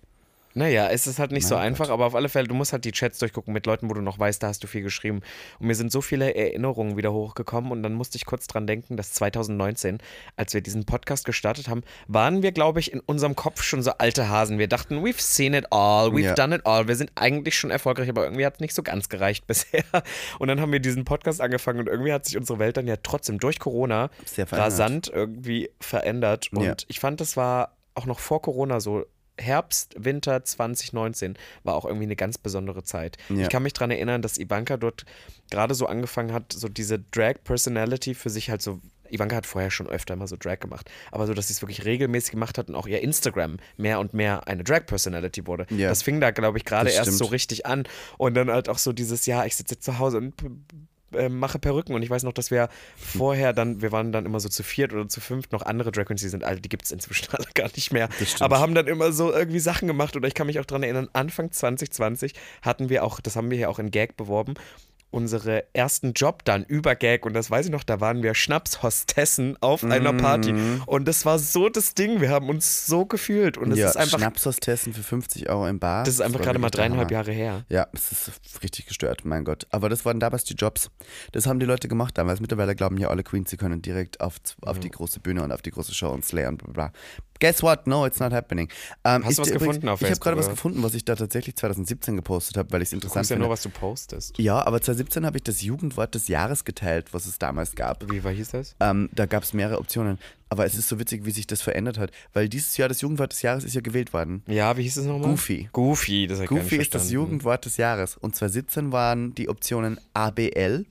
[0.57, 2.87] Naja, es ist halt nicht so Mein einfach, aber auf alle Fälle, du musst halt
[2.87, 5.21] die Chats durchgucken mit Leuten, wo du noch weißt, da hast du viel geschrieben.
[5.59, 8.97] Und mir sind so viele Erinnerungen wieder hochgekommen und dann musste ich kurz dran denken,
[8.97, 9.99] dass 2019,
[10.37, 13.91] als wir diesen Podcast gestartet haben, waren wir, glaube ich, in unserem Kopf schon so
[13.99, 14.59] alte Hasen.
[14.59, 16.35] Wir dachten, we've seen it all, we've Ja.
[16.35, 16.89] done it all.
[16.89, 19.85] Wir sind eigentlich schon erfolgreich, aber irgendwie hat es nicht so ganz gereicht bisher.
[20.39, 22.97] Und dann haben wir diesen Podcast angefangen und irgendwie hat sich unsere Welt dann ja
[23.03, 24.09] trotzdem durch Corona
[24.53, 26.49] rasant irgendwie verändert.
[26.55, 26.75] Und Ja.
[26.89, 29.05] ich fand, das war auch noch vor Corona so.
[29.39, 33.17] Herbst, Winter 2019 war auch irgendwie eine ganz besondere Zeit.
[33.29, 33.43] Ja.
[33.43, 35.05] Ich kann mich daran erinnern, dass Ivanka dort
[35.51, 38.81] gerade so angefangen hat, so diese Drag-Personality für sich halt so.
[39.09, 41.85] Ivanka hat vorher schon öfter mal so Drag gemacht, aber so, dass sie es wirklich
[41.85, 45.67] regelmäßig gemacht hat und auch ihr Instagram mehr und mehr eine Drag-Personality wurde.
[45.71, 45.89] Ja.
[45.91, 47.85] Das fing da, glaube ich, gerade erst so richtig an.
[48.19, 50.35] Und dann halt auch so dieses, ja, ich sitze zu Hause und
[51.17, 54.41] äh, mache Perücken und ich weiß noch, dass wir vorher dann, wir waren dann immer
[54.41, 56.85] so zu viert oder zu fünft, noch andere Drag Queens, die sind alle, die gibt
[56.85, 58.09] es inzwischen alle gar nicht mehr,
[58.41, 61.09] aber haben dann immer so irgendwie Sachen gemacht oder ich kann mich auch daran erinnern,
[61.13, 64.55] Anfang 2020 hatten wir auch, das haben wir ja auch in Gag beworben,
[65.11, 69.57] unsere ersten Job dann über Gag und das weiß ich noch, da waren wir Schnapshostessen
[69.61, 70.55] auf einer Party
[70.87, 73.97] und das war so das Ding, wir haben uns so gefühlt und es ja, ist
[73.97, 76.05] einfach, Schnapshostessen für 50 Euro im Bar.
[76.05, 77.11] das ist einfach war gerade mal dreieinhalb.
[77.11, 77.65] Jahre her.
[77.69, 79.67] Ja, es ist richtig gestört, mein Gott.
[79.71, 80.91] Aber das waren damals die Jobs.
[81.33, 82.41] Das haben die Leute gemacht damals.
[82.41, 85.63] Mittlerweile glauben ja alle Queens, sie können direkt auf, auf die große Bühne und auf
[85.63, 86.93] die große Show und Slay und bla bla.
[87.41, 87.87] Guess what?
[87.87, 88.69] No, it's not happening.
[89.05, 91.05] Ähm, Hast du was dir gefunden auf Ich habe Facebook, gerade was gefunden, was ich
[91.05, 93.47] da tatsächlich 2017 gepostet habe, weil ich es Du interessant guckst ja finde.
[93.47, 94.39] nur, was du postest.
[94.39, 98.11] ja, aber 2017 habe ich das Jugendwort des Jahres geteilt, was es damals gab.
[98.11, 98.75] Wie war hieß das?
[98.81, 100.19] Ähm, da gab es mehrere Optionen.
[100.49, 102.13] Aber es ist so witzig, wie sich das verändert hat.
[102.33, 104.45] Weil dieses Jahr das Jugendwort des Jahres ist ja gewählt worden.
[104.47, 105.31] Ja, wie hieß es nochmal?
[105.31, 105.69] Goofy.
[105.73, 107.11] Goofy, das Goofy ist das.
[107.11, 108.17] Jugendwort des Jahres.
[108.17, 110.87] Und 2017 waren die Optionen ABL.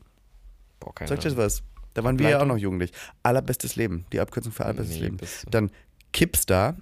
[0.82, 1.64] Boah, keine Sagt das was?
[1.94, 2.92] Da waren wir ja auch noch jugendlich.
[3.24, 4.06] Allerbestes Leben.
[4.12, 5.18] Die Abkürzung für allerbestes Nee, Leben.
[5.18, 5.26] du.
[5.50, 5.72] Dann
[6.15, 6.78] Kipstar.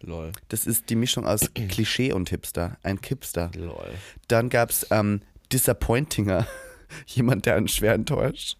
[0.00, 0.30] Lol.
[0.50, 2.78] Das ist die Mischung aus Klischee und Hipster.
[2.84, 3.50] Ein Kipstar.
[3.56, 3.90] Lol.
[4.28, 6.46] Dann gab es ähm, Disappointinger.
[7.06, 8.56] Jemand, der einen schwer enttäuscht.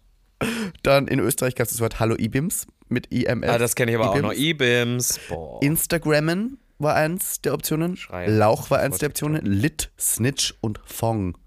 [0.83, 3.47] Dann in Österreich gab es das Wort Hallo Ibims mit IMS.
[3.47, 4.27] Ah, das kenne ich aber auch Ibims.
[4.27, 4.33] noch.
[4.33, 5.19] E-Bims.
[5.29, 5.63] Boah.
[5.63, 7.95] Instagrammen war eins der Optionen.
[7.95, 8.37] Schreien.
[8.37, 9.07] Lauch war eins der.
[9.07, 9.45] Optionen.
[9.45, 11.37] Lit, Snitch und Fong.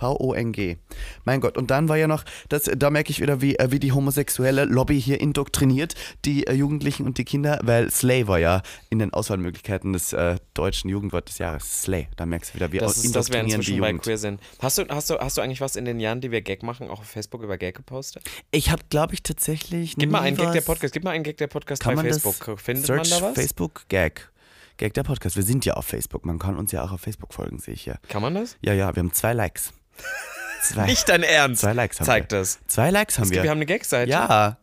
[0.00, 0.78] V-O-N-G.
[1.24, 3.78] Mein Gott, und dann war ja noch, das, da merke ich wieder, wie, äh, wie
[3.78, 8.62] die homosexuelle Lobby hier indoktriniert, die äh, Jugendlichen und die Kinder, weil Slay war ja
[8.88, 11.82] in den Auswahlmöglichkeiten des äh, deutschen Jugendwort des Jahres.
[11.82, 14.02] Slay, da merkst du wieder, wie das ist, dass wir indoktrinieren die inzwischen bei Jugend.
[14.02, 14.40] Queer sind.
[14.58, 16.88] Hast du, hast, du, hast du eigentlich was in den Jahren, die wir Gag machen,
[16.88, 18.22] auch auf Facebook über Gag gepostet?
[18.50, 20.94] Ich habe, glaube ich, tatsächlich Gib mal einen Gag der was- Podcast.
[20.94, 22.36] Gib mal einen Gag der Podcast Kann bei man Facebook.
[22.46, 23.34] das Findet Search man da was?
[23.34, 24.30] Facebook Gag.
[24.78, 25.36] Gag der Podcast.
[25.36, 26.24] Wir sind ja auf Facebook.
[26.24, 27.98] Man kann uns ja auch auf Facebook folgen, sehe ich hier.
[28.08, 28.56] Kann man das?
[28.62, 29.74] Ja, ja, wir haben zwei Likes.
[30.62, 31.62] Zwei, Nicht dein Ernst.
[31.62, 32.38] zwei Likes haben Zeig wir.
[32.38, 32.58] das.
[32.66, 33.42] Zwei Likes haben wir.
[33.42, 34.10] wir haben eine Gag-Seite.
[34.10, 34.58] ja,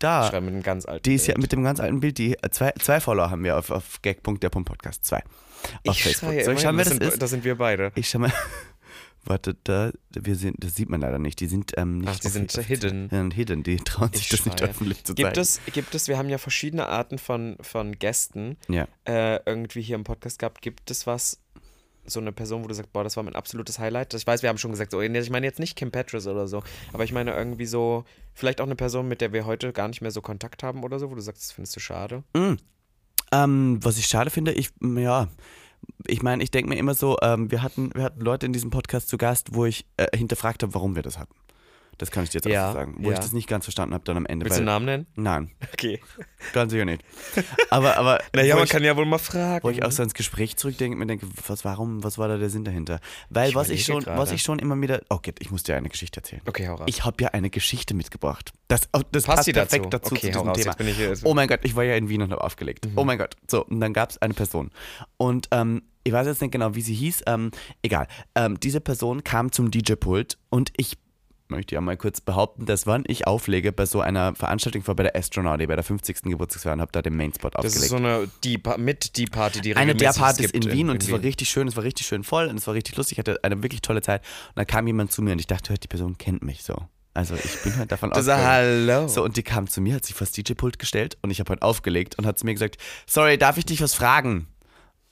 [0.00, 0.28] da.
[0.28, 1.42] Schreiben mit einem ganz alten Die ist ja Bild.
[1.42, 5.04] mit dem ganz alten Bild, die äh, zwei, zwei Follower haben wir auf, auf gag.der.podcast.
[5.04, 5.18] Zwei.
[5.18, 5.22] Auf
[5.96, 6.30] ich Facebook.
[6.42, 7.22] Soll ich schauen, wer das, sind, ist?
[7.22, 7.92] das sind wir beide.
[7.94, 8.32] Ich schau mal.
[9.24, 11.38] Warte, da, wir sind, das sieht man leider nicht.
[11.40, 13.10] Die sind ähm, nicht Ach, die sind hidden.
[13.12, 13.62] Ja, hidden.
[13.62, 15.40] Die trauen sich Ich das nicht öffentlich zu Gibt zeigen.
[15.40, 18.88] es, gibt es, wir haben ja verschiedene Arten von, von Gästen Ja.
[19.06, 20.62] äh, irgendwie hier im Podcast gehabt.
[20.62, 21.38] Gibt es was
[22.10, 24.14] so eine Person, wo du sagst, boah, das war mein absolutes Highlight?
[24.14, 26.62] Ich weiß, wir haben schon gesagt, so, ich meine jetzt nicht Kim Petras oder so,
[26.92, 30.00] aber ich meine irgendwie so, vielleicht auch eine Person, mit der wir heute gar nicht
[30.00, 32.22] mehr so Kontakt haben oder so, wo du sagst, das findest du schade.
[33.32, 35.28] Ähm, was ich schade finde, ich, ja,
[36.06, 38.70] ich meine, ich denke mir immer so, ähm, wir, hatten, wir hatten Leute in diesem
[38.70, 41.34] Podcast zu Gast, wo ich äh, hinterfragt habe, warum wir das hatten.
[42.00, 42.94] Das kann ich dir jetzt Ja, auch so sagen.
[42.98, 43.20] Wo ich ja.
[43.22, 44.46] das nicht ganz verstanden habe dann am Ende.
[44.46, 45.06] Willst du weil- einen Namen nennen?
[45.16, 46.00] Nein, Okay.
[46.54, 47.02] ganz sicher nicht.
[47.68, 49.62] Aber, aber Naja, man ich, kann ja wohl mal fragen.
[49.62, 52.38] wo ich auch so ins Gespräch zurückdenke und mir denke, was, warum, was war da
[52.38, 53.00] der Sinn dahinter?
[53.28, 55.88] Weil Ich was ich schon, was ich schon immer wieder, okay, ich muss dir eine
[55.90, 56.40] Geschichte erzählen.
[56.46, 56.86] okay, hau raus.
[56.88, 58.52] Ich habe ja eine Geschichte mitgebracht.
[58.68, 59.68] Das, oh, das Passt passt, die dazu?
[59.76, 60.74] perfekt dazu, Okay, zu diesem raus, Thema.
[60.80, 62.88] ich hier- oh mein Gott, ich war ja in Wien und habe aufgelegt.
[62.96, 63.36] Oh mein Gott.
[63.50, 64.70] So, und dann gab es eine Person.
[65.18, 67.24] Und ähm, ich weiß jetzt nicht genau, wie sie hieß.
[67.26, 67.50] Ähm,
[67.82, 68.06] egal.
[68.34, 70.96] Ähm, diese Person kam zum DJ-Pult und ich
[71.50, 75.02] möchte ja mal kurz behaupten, dass wann ich auflege bei so einer Veranstaltung vor bei
[75.02, 76.22] der Astronaut, bei der 50.
[76.22, 77.90] Geburtstagsfeier und habe da den Mainspot das ist aufgelegt.
[77.90, 81.22] so eine die mit die Party, die eine der Partys in Wien und es war
[81.22, 83.62] richtig schön, es war richtig schön voll und es war richtig lustig, ich hatte eine
[83.62, 86.42] wirklich tolle Zeit und dann kam jemand zu mir und ich dachte, die Person kennt
[86.42, 86.76] mich so.
[87.12, 88.46] Also ich bin halt davon Das ausgegangen.
[88.46, 89.08] Hallo.
[89.08, 91.62] So, und die kam zu mir, hat sich vors DJ-Pult gestellt und ich habe halt
[91.62, 94.46] aufgelegt und hat zu mir gesagt, sorry, darf ich dich was fragen?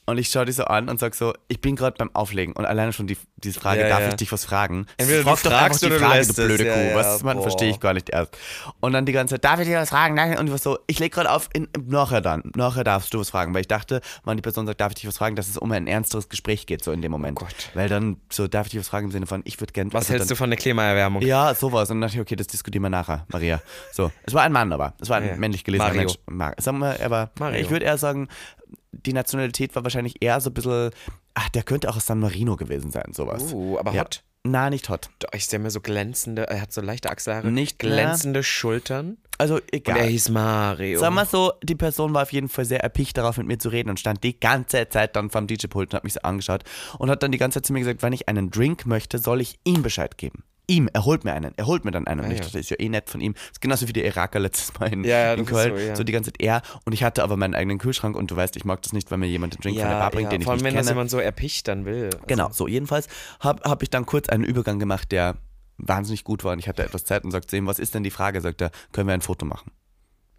[0.09, 2.64] Und ich schaue die so an und sag so, ich bin gerade beim Auflegen und
[2.64, 4.09] alleine schon die, diese Frage, Ja, darf ja.
[4.09, 4.87] ich dich was fragen?
[4.97, 6.75] Entweder du Frag doch fragst einfach die du Frage, lässt du blöde es.
[6.75, 6.81] Kuh.
[6.81, 8.35] Ja, was man verstehe ich gar nicht erst.
[8.81, 10.16] Und dann die ganze Zeit, darf ich dir was fragen?
[10.16, 10.40] Danke.
[10.40, 13.29] Und ich war so, ich leg gerade auf, in, nachher dann, nachher darfst du was
[13.29, 15.59] fragen, weil ich dachte, wenn die Person sagt, darf ich dich was fragen, dass es
[15.59, 17.38] um ein ernsteres Gespräch geht, so in dem Moment.
[17.42, 17.68] Oh Gott.
[17.75, 19.92] Weil dann so, darf ich dich was fragen im Sinne von, ich würde gerne.
[19.92, 21.21] Was hältst du von der Klimaerwärmung?
[21.21, 21.90] Ja, sowas.
[21.90, 23.61] Und dann dachte ich, okay, das diskutieren wir nachher, Maria.
[23.92, 24.94] So, es war ein Mann aber.
[25.03, 25.92] Es war ein männlich gelesener.
[25.92, 26.14] Mensch.
[26.27, 27.61] Er war, Mario.
[27.61, 28.29] ich würde eher sagen,
[28.92, 30.90] die Nationalität war wahrscheinlich eher so ein bisschen,
[31.35, 33.52] ach, der könnte auch aus San Marino gewesen sein, sowas.
[33.52, 34.02] Uh, aber ja.
[34.02, 34.22] hot.
[34.44, 35.11] Na, nicht hot.
[35.18, 39.18] Doch, Ich stelle mir so glänzende, er hat so leichte Achselhaare, Nicht glänzende Schultern.
[39.37, 40.07] Also, Und er egal.
[40.07, 41.00] hieß Mario.
[41.00, 43.68] Sag mal so, die Person war auf jeden Fall sehr erpicht darauf, mit mir zu
[43.68, 46.64] reden und stand die ganze Zeit dann vom DJ-Pult und hat mich so angeschaut
[46.98, 49.40] und hat dann die ganze Zeit zu mir gesagt, wenn ich einen Drink möchte, soll
[49.40, 50.44] ich ihm Bescheid geben.
[50.70, 52.20] Ihm, er holt mir einen, er holt mir dann einen.
[52.20, 52.44] Und Ah, ich ja.
[52.44, 53.33] dachte, das ist ja eh nett von ihm.
[53.33, 55.70] Das ist genauso wie der Iraker letztes Mal in, Ja, ja, in Köln.
[55.76, 56.04] so, So, ja.
[56.04, 56.62] die ganze Zeit er.
[56.85, 59.18] Und ich hatte aber meinen eigenen Kühlschrank und du weißt, ich mag das nicht, wenn
[59.20, 60.83] mir jemand den Drink von der Bar bringt, den ich vor allem, nicht wenn kenne.
[60.83, 62.07] das jemand so erpicht dann will.
[62.12, 63.09] Also, Genau, so jedenfalls
[63.40, 65.37] habe hab ich dann kurz einen Übergang gemacht, der
[65.78, 68.02] wahnsinnig gut war und ich hatte etwas Zeit und sagte zu ihm, was ist denn
[68.02, 68.40] die Frage?
[68.40, 69.70] Sagt er, können wir ein Foto machen?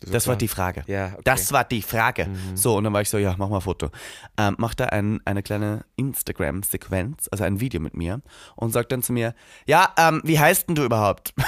[0.04, 0.84] So Das war die Frage.
[0.88, 1.18] Ja, okay.
[1.18, 1.24] Mhm.
[1.24, 2.30] Das war die Frage.
[2.56, 3.90] So, und dann war ich so, ja, mach mal ein Foto.
[4.38, 8.22] Ähm, macht er ein, eine kleine Instagram-Sequenz, also ein Video mit mir
[8.56, 9.34] und sagt dann zu mir,
[9.66, 11.34] ja, ähm, wie heißt denn du überhaupt?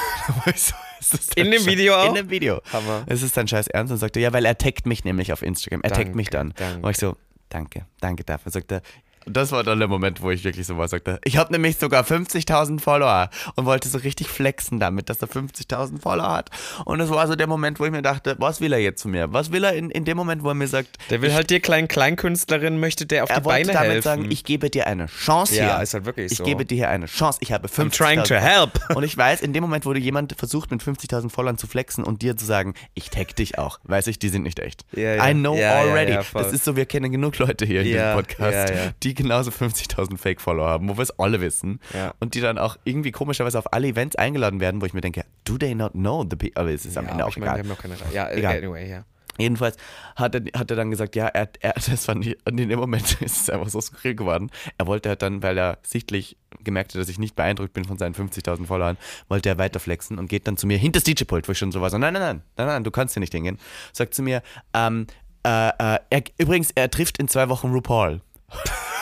[0.56, 0.76] So,
[1.18, 2.10] das In dem Video auch?
[2.10, 2.62] In dem Video.
[2.72, 3.04] Hammer.
[3.08, 5.42] Es ist dein scheiß Ernst und sagt er, ja, weil er taggt mich nämlich auf
[5.42, 5.82] Instagram.
[5.82, 6.54] Er taggt mich dann.
[6.56, 7.18] Danke, War ich so,
[7.50, 8.52] danke, danke dafür.
[8.52, 8.84] Sagt er, und
[9.26, 11.78] das war dann der Moment, wo ich wirklich so war, sagt er, ich habe nämlich
[11.78, 16.50] sogar 50.000 Follower und wollte so richtig flexen damit, dass er 50.000 Follower hat.
[16.86, 19.12] Und das war so der Moment, wo ich mir dachte, was will er jetzt von
[19.12, 19.32] mir?
[19.34, 21.60] Was will er in, in dem Moment, wo er mir sagt, Der will halt dir
[21.60, 24.02] kleinen Kleinkünstlerin, möchte der auf er die wollte Beine damit helfen.
[24.04, 25.84] sagen, ich gebe dir eine Chance Ja, hier.
[25.84, 26.44] ist halt wirklich ich so.
[26.44, 27.40] gebe dir hier eine Chance.
[27.42, 28.80] Ich habe 50.000 I'm trying to help.
[28.96, 32.04] Und ich weiß, in dem Moment, wo dir jemand versucht, mit 50.000 Followern zu flexen
[32.04, 34.86] und dir zu sagen, ich tag dich auch, weiß ich, die sind nicht echt.
[34.94, 35.30] Ja, ja.
[35.30, 36.12] I know Ja, ja, already.
[36.14, 38.92] ja, das ist so, wir kennen genug Leute hier in Ja, diesem Podcast, ja, ja.
[39.14, 41.80] Die genauso 50.000 Fake-Follower haben, wo wir es alle wissen.
[41.94, 42.14] Ja.
[42.20, 45.26] Und die dann auch irgendwie komischerweise auf alle Events eingeladen werden, wo ich mir denke,
[45.44, 46.52] do they not know the people?
[46.56, 47.76] Aber es ist am ja, Ende aber auch meine, egal.
[47.76, 47.96] keine.
[48.14, 48.58] Ja, Egal.
[48.58, 49.06] anyway, ja.
[49.38, 49.78] Jedenfalls
[50.16, 52.80] hat er, hat er dann gesagt, ja, er, er, das fand ich, und in dem
[52.80, 54.50] Moment ist es einfach so skurril geworden.
[54.78, 57.98] Er wollte halt dann, weil er sichtlich gemerkt hat, dass ich nicht beeindruckt bin von
[57.98, 58.98] seinen 50.000 Followern,
[59.30, 61.72] wollte er weiter flexen und geht dann zu mir hinter das DJ-Pult, wo ich schon
[61.72, 63.58] so war, so, nein, nein, nein, nein, nein, du kannst hier nicht hingehen.
[63.94, 64.44] Sagt zu mir,
[64.74, 65.08] ähm,
[65.44, 68.22] äh, äh, er, übrigens, er trifft in zwei Wochen RuPaul.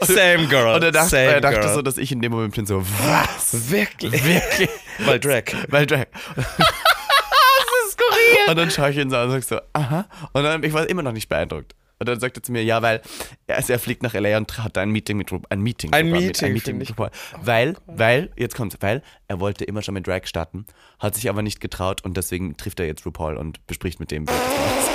[0.02, 0.74] Same girl.
[0.74, 1.74] Und er dachte, er dachte girl.
[1.74, 3.70] so, dass ich in dem Moment bin so, was?
[3.70, 4.12] Wirklich?
[4.24, 4.70] Wirklich?
[4.98, 5.44] Weil Drag.
[5.68, 6.06] Weil Drag.
[6.36, 8.48] das ist skurril.
[8.48, 10.06] Und dann schaue ich ihn so an und sag so, aha.
[10.32, 11.74] Und dann, ich war immer noch nicht beeindruckt.
[11.98, 13.00] Und dann sagt er zu mir, ja, weil
[13.46, 15.92] er, also er fliegt nach LA und hat ein Meeting mit ein Meeting.
[15.92, 17.10] Ein Meeting, mit, ein Meeting mit ich- RuPaul.
[17.40, 20.66] Weil, weil, jetzt kommt's, weil er wollte immer schon mit Drag starten,
[20.98, 24.26] hat sich aber nicht getraut und deswegen trifft er jetzt RuPaul und bespricht mit dem,
[24.26, 24.86] wie er das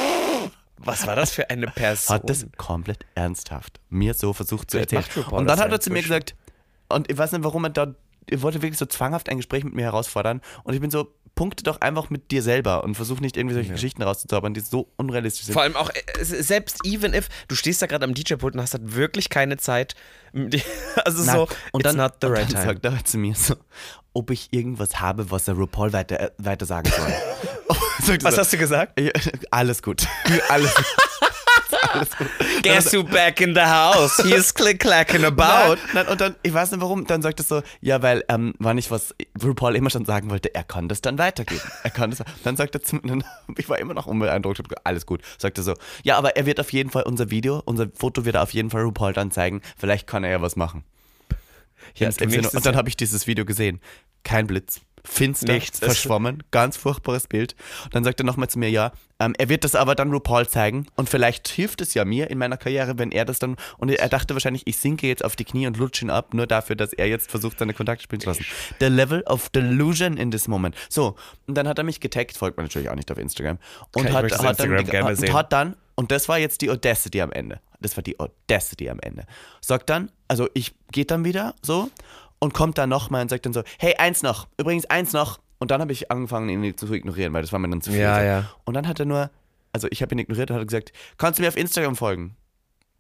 [0.44, 0.52] macht.
[0.78, 2.16] Was war das für eine Person?
[2.16, 5.04] hat das komplett ernsthaft mir so versucht zu erzählen.
[5.32, 6.36] Und dann hat ja er zu mir gesagt,
[6.90, 7.94] und ich weiß nicht, warum er da,
[8.30, 10.42] er wollte wirklich so zwanghaft ein Gespräch mit mir herausfordern.
[10.64, 13.72] Und ich bin so, punkte doch einfach mit dir selber und versuch nicht irgendwie solche
[13.72, 15.54] Geschichten rauszuzaubern, die so unrealistisch sind.
[15.54, 18.74] Vor allem auch, äh, selbst even if, du stehst da gerade am DJ-Pult und hast
[18.74, 19.96] halt wirklich keine Zeit.
[21.06, 21.36] Also Nein.
[21.36, 22.66] so, und dann, not the und right dann time.
[22.66, 23.56] sagt er zu mir so,
[24.14, 27.14] ob ich irgendwas habe, was der RuPaul weiter, äh, weiter sagen soll.
[28.08, 29.00] Sagt er Was hast du gesagt?
[29.52, 30.08] Alles gut.
[30.50, 30.86] Alles gut.
[32.64, 34.18] Guess who back in the house?
[34.24, 35.76] He's click-clacking about.
[35.76, 38.54] Nein, nein, und dann, ich weiß nicht warum, dann sagt es so, ja, weil, ähm,
[38.60, 41.62] war nicht was RuPaul immer schon sagen wollte, er kann das dann weitergeben.
[41.84, 43.20] Er kann das, dann sagt er zu mir,
[43.58, 46.60] ich war immer noch unbeeindruckt, gesagt, alles gut, sagt er so, ja, aber er wird
[46.60, 49.62] auf jeden Fall unser Video, unser Foto wird er auf jeden Fall RuPaul dann zeigen,
[49.78, 50.84] vielleicht kann er ja was machen.
[51.96, 53.80] Ja, und dann habe ich dieses Video gesehen.
[54.24, 54.82] Kein Blitz.
[55.08, 55.80] Finster, Nichts.
[55.80, 57.56] verschwommen, ganz furchtbares Bild.
[57.86, 60.48] Und dann sagt er nochmal zu mir, ja, ähm, er wird das aber dann RuPaul
[60.48, 63.90] zeigen und vielleicht hilft es ja mir in meiner Karriere, wenn er das dann, und
[63.90, 66.76] er dachte wahrscheinlich, ich sinke jetzt auf die Knie und lutsche ihn ab, nur dafür,
[66.76, 68.46] dass er jetzt versucht, seine Kontakte spielen zu lassen.
[68.80, 70.76] The level of delusion in this moment.
[70.90, 71.16] So,
[71.48, 73.58] und dann hat er mich getaggt, folgt mir natürlich auch nicht auf Instagram.
[73.96, 77.22] Und hat, hat, dann, Instagram gerne hat, hat dann, und das war jetzt die Audacity
[77.22, 77.60] am Ende.
[77.80, 79.26] Das war die Audacity am Ende.
[79.62, 81.90] Sagt dann, also ich geht dann wieder so
[82.40, 85.40] und kommt dann nochmal und sagt dann so, hey, eins noch, übrigens eins noch.
[85.60, 88.00] Und dann habe ich angefangen, ihn zu ignorieren, weil das war mir dann zu viel.
[88.00, 88.52] Ja, ja.
[88.66, 89.32] Und dann hat er nur,
[89.74, 92.36] also ich habe ihn ignoriert und hat gesagt, kannst du mir auf Instagram folgen?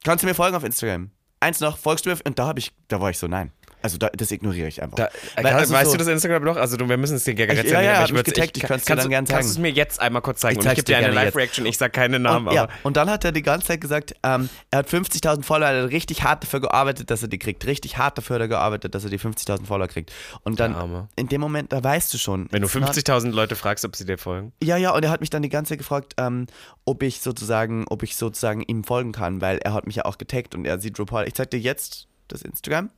[0.03, 1.11] Kannst du mir folgen auf Instagram?
[1.39, 2.13] Eins noch, folgst du mir?
[2.15, 3.51] auf- Und da habe ich, da war ich so, nein.
[3.81, 4.97] Also da, das ignoriere ich einfach.
[4.97, 6.57] Da, Weil, weißt also so- du das Instagram noch?
[6.57, 7.83] Also du, wir müssen es dir gerne Ich- erzählen.
[7.83, 9.53] ja, ja, hat mich würd's- getaggt, ich kann's dir kannst dann du- gern Kannst du
[9.53, 9.65] zeigen.
[9.67, 10.59] es mir jetzt einmal kurz zeigen?
[10.59, 11.25] Ich und ich gebe dir dir eine gerne.
[11.25, 11.65] Live-Reaction.
[11.67, 14.49] Ich sag keine Namen, Und, ja, und dann hat er die ganze Zeit gesagt, ähm,
[14.71, 17.65] er hat 50.000 Follower, er hat richtig hart dafür gearbeitet, dass er die kriegt.
[17.67, 20.11] Richtig hart dafür hat er gearbeitet, dass er die 50.000 Follower kriegt.
[20.43, 22.47] Und dann, in dem Moment, da weißt du schon.
[22.51, 24.53] wenn du it's not- 50.000 Leute fragst, ob sie dir folgen.
[24.63, 26.47] Ja, ja, und er hat mich dann die ganze Zeit gefragt, ähm,
[26.85, 30.17] ob ich sozusagen, ob ich sozusagen ihm folgen kann, weil er hat mich ja auch
[30.17, 31.25] getaggt und er sieht RuPaul.
[31.27, 32.89] Ich zeig dir jetzt das Instagram.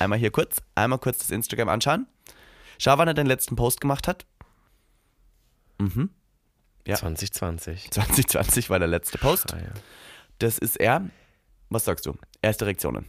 [0.00, 2.06] Einmal hier kurz, einmal kurz das Instagram anschauen.
[2.78, 4.26] Schau, wann er den letzten Post gemacht hat.
[6.86, 6.96] Ja.
[6.96, 7.90] 2020.
[7.90, 9.52] 2020 war der letzte Post.
[9.54, 9.72] Ah, ja.
[10.38, 11.08] Das ist er.
[11.68, 12.14] Was sagst du?
[12.42, 13.06] Erste Reaktionen.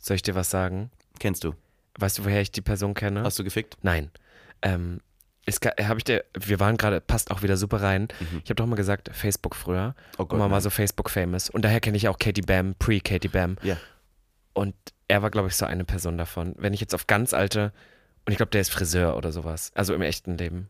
[0.00, 0.90] Soll ich dir was sagen?
[1.20, 1.54] Kennst du?
[1.98, 3.22] Weißt du, woher ich die Person kenne?
[3.22, 3.78] Hast du gefickt?
[3.82, 4.10] Nein.
[4.62, 5.00] Ähm,
[5.48, 8.08] habe ich dir, wir waren gerade, passt auch wieder super rein.
[8.44, 9.88] Ich habe doch mal gesagt, Facebook früher.
[9.88, 9.94] Mhm.
[10.18, 10.62] Oh Gott, immer mal nein.
[10.62, 11.50] so Facebook-famous.
[11.50, 13.56] Und daher kenne ich auch Katie Bam, pre-Katie Bam.
[13.62, 13.76] Ja.
[14.54, 14.74] Und
[15.08, 16.54] er war, glaube ich, so eine Person davon.
[16.58, 17.72] Wenn ich jetzt auf ganz alte,
[18.26, 20.68] und ich glaube, der ist Friseur oder sowas, also im echten Leben,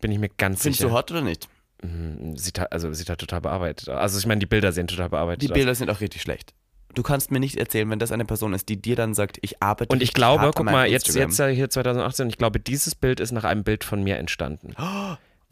[0.00, 0.90] bin ich mir ganz Findest sicher.
[0.90, 1.48] du hot oder nicht?
[1.82, 3.98] Mhm, Sieht also sieht halt total bearbeitet aus.
[3.98, 5.54] Also ich meine, die Bilder sehen total bearbeitet Die aus.
[5.54, 6.54] Bilder sind auch richtig schlecht.
[6.94, 9.62] Du kannst mir nicht erzählen, wenn das eine Person ist, die dir dann sagt, ich
[9.62, 11.30] arbeite Und ich glaube, guck mal, jetzt, Instagram.
[11.50, 14.74] jetzt hier 2018, ich glaube, dieses Bild ist nach einem Bild von mir entstanden.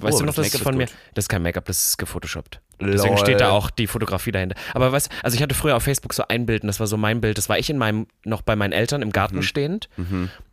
[0.01, 0.87] Weißt Oh, du noch, das ist von mir?
[0.87, 0.95] gut.
[1.15, 2.61] Das ist kein Make-up, das ist gefotoshoppt.
[2.83, 4.57] Deswegen steht da auch die Fotografie dahinter.
[4.73, 6.97] Aber was, also ich hatte früher auf Facebook so ein Bild und das war so
[6.97, 7.37] mein Bild.
[7.37, 9.13] Das war ich in meinem, noch bei meinen Eltern im Mhm.
[9.13, 9.91] Garten stehend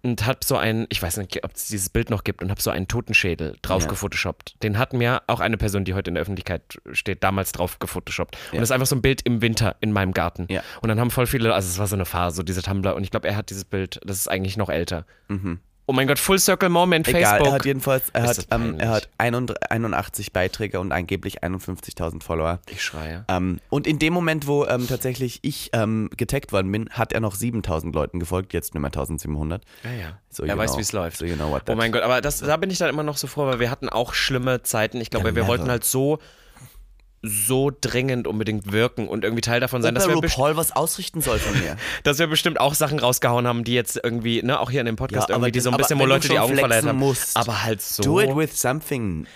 [0.04, 2.60] und hab so ein, ich weiß nicht, ob es dieses Bild noch gibt und hab
[2.62, 3.88] so einen Totenschädel drauf Ja.
[3.90, 4.62] gefotoshoppt.
[4.62, 8.36] Den hat mir auch eine Person, die heute in der Öffentlichkeit steht, damals drauf gefotoshoppt.
[8.48, 8.60] Und Ja.
[8.60, 10.48] das ist einfach so ein Bild im Winter in meinem Garten.
[10.50, 10.64] Ja.
[10.82, 13.04] Und dann haben voll viele, also es war so eine Phase, so diese Tumblr und
[13.04, 15.06] ich glaube, er hat dieses Bild, das ist eigentlich noch älter.
[15.90, 17.08] Oh mein Gott, Full Circle Moment.
[17.08, 17.48] Egal, Facebook.
[17.48, 22.60] er hat jedenfalls, er Ist hat, ähm, er hat 81 Beiträge und angeblich 51.000 Follower.
[22.70, 23.24] ich schreie.
[23.30, 27.22] Ähm, und in dem Moment, wo ähm, tatsächlich ich ähm, getaggt worden bin, hat er
[27.22, 29.62] noch 7.000 Leuten gefolgt, jetzt nur mehr 1.700.
[29.86, 30.20] Ja, ja.
[30.30, 31.18] So, er weiß, wie es läuft.
[31.18, 33.16] So you know what oh mein Gott, aber das, da bin ich dann immer noch
[33.16, 35.00] so froh, weil wir hatten auch schlimme Zeiten.
[35.00, 35.48] Ich glaube, wir never.
[35.48, 36.20] wollten halt so,
[37.28, 41.22] so dringend unbedingt wirken und irgendwie Teil davon sein, Ob dass wir, RuPaul was ausrichten
[41.22, 41.78] soll von mir.
[42.04, 44.96] dass wir bestimmt auch Sachen rausgehauen haben, die jetzt irgendwie, ne, auch hier in dem
[44.96, 47.00] Podcast Ja, irgendwie, die so ein bisschen, wo Leute die Augen flexen verleiht haben.
[47.00, 48.04] musst, aber halt so.
[48.04, 49.28] Do it with something,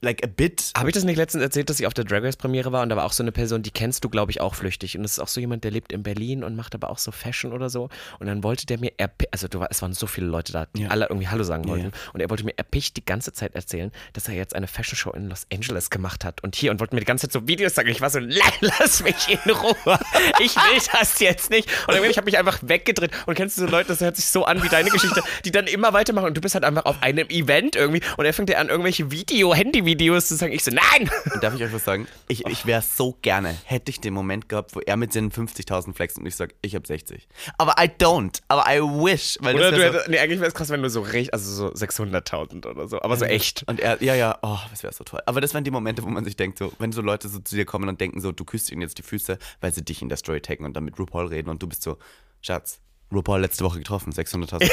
[0.00, 0.72] like a bit.
[0.76, 2.88] Habe ich das nicht letztens erzählt, dass ich auf der Drag Race Premiere war und
[2.88, 4.96] da war auch so eine Person, die kennst du, glaube ich, auch flüchtig.
[4.96, 7.10] Und das ist auch so jemand, der lebt in Berlin und macht aber auch so
[7.10, 7.88] Fashion oder so.
[8.18, 8.92] Und dann wollte der mir,
[9.32, 10.88] also du, es waren so viele Leute da, die Ja.
[10.90, 11.86] alle irgendwie Hallo sagen wollten.
[11.86, 11.90] ja.
[12.12, 15.10] Und er wollte mir erpicht die ganze Zeit erzählen, dass er jetzt eine Fashion Show
[15.12, 16.42] in Los Angeles gemacht hat.
[16.42, 17.88] Und hier und wollte mir die ganze Zeit so Videos sagen.
[17.88, 19.98] Ich war so, "La- lass mich in Ruhe.
[20.40, 21.68] Ich will das jetzt nicht.
[21.86, 23.10] Und dann, ich habe mich einfach weggedreht.
[23.26, 25.66] Und kennst du so Leute, das hört sich so an wie deine Geschichte, die dann
[25.66, 26.26] immer weitermachen.
[26.28, 28.00] Und du bist halt einfach auf einem Event irgendwie.
[28.16, 29.54] Und er fängt dir an, irgendwelche Video,
[29.88, 30.52] Handy-Videos zu sagen.
[30.52, 31.10] Ich so, nein!
[31.32, 32.06] Und darf ich euch was sagen?
[32.28, 35.94] Ich, ich wäre so gerne, hätte ich den Moment gehabt, wo er mit seinen 50.000
[35.94, 37.28] flext und ich sage, ich habe 60.
[37.56, 38.40] Aber I don't.
[38.48, 39.38] Aber I wish.
[39.40, 41.32] Weil Oder du wär so, hättest, nee, eigentlich wäre es krass, wenn du so richtig,
[41.32, 43.64] also so 600.000 oder so, aber so echt.
[43.66, 45.20] Und er, ja, ja, oh, das wäre so toll.
[45.26, 47.56] Aber das wären die Momente, wo man sich denkt, so, wenn so Leute so zu
[47.56, 50.08] dir kommen und denken so, du küsst ihnen jetzt die Füße, weil sie dich in
[50.08, 51.98] der Story taggen und dann mit RuPaul reden und du bist so,
[52.40, 52.80] Schatz,
[53.12, 54.60] RuPaul letzte Woche getroffen, 600.000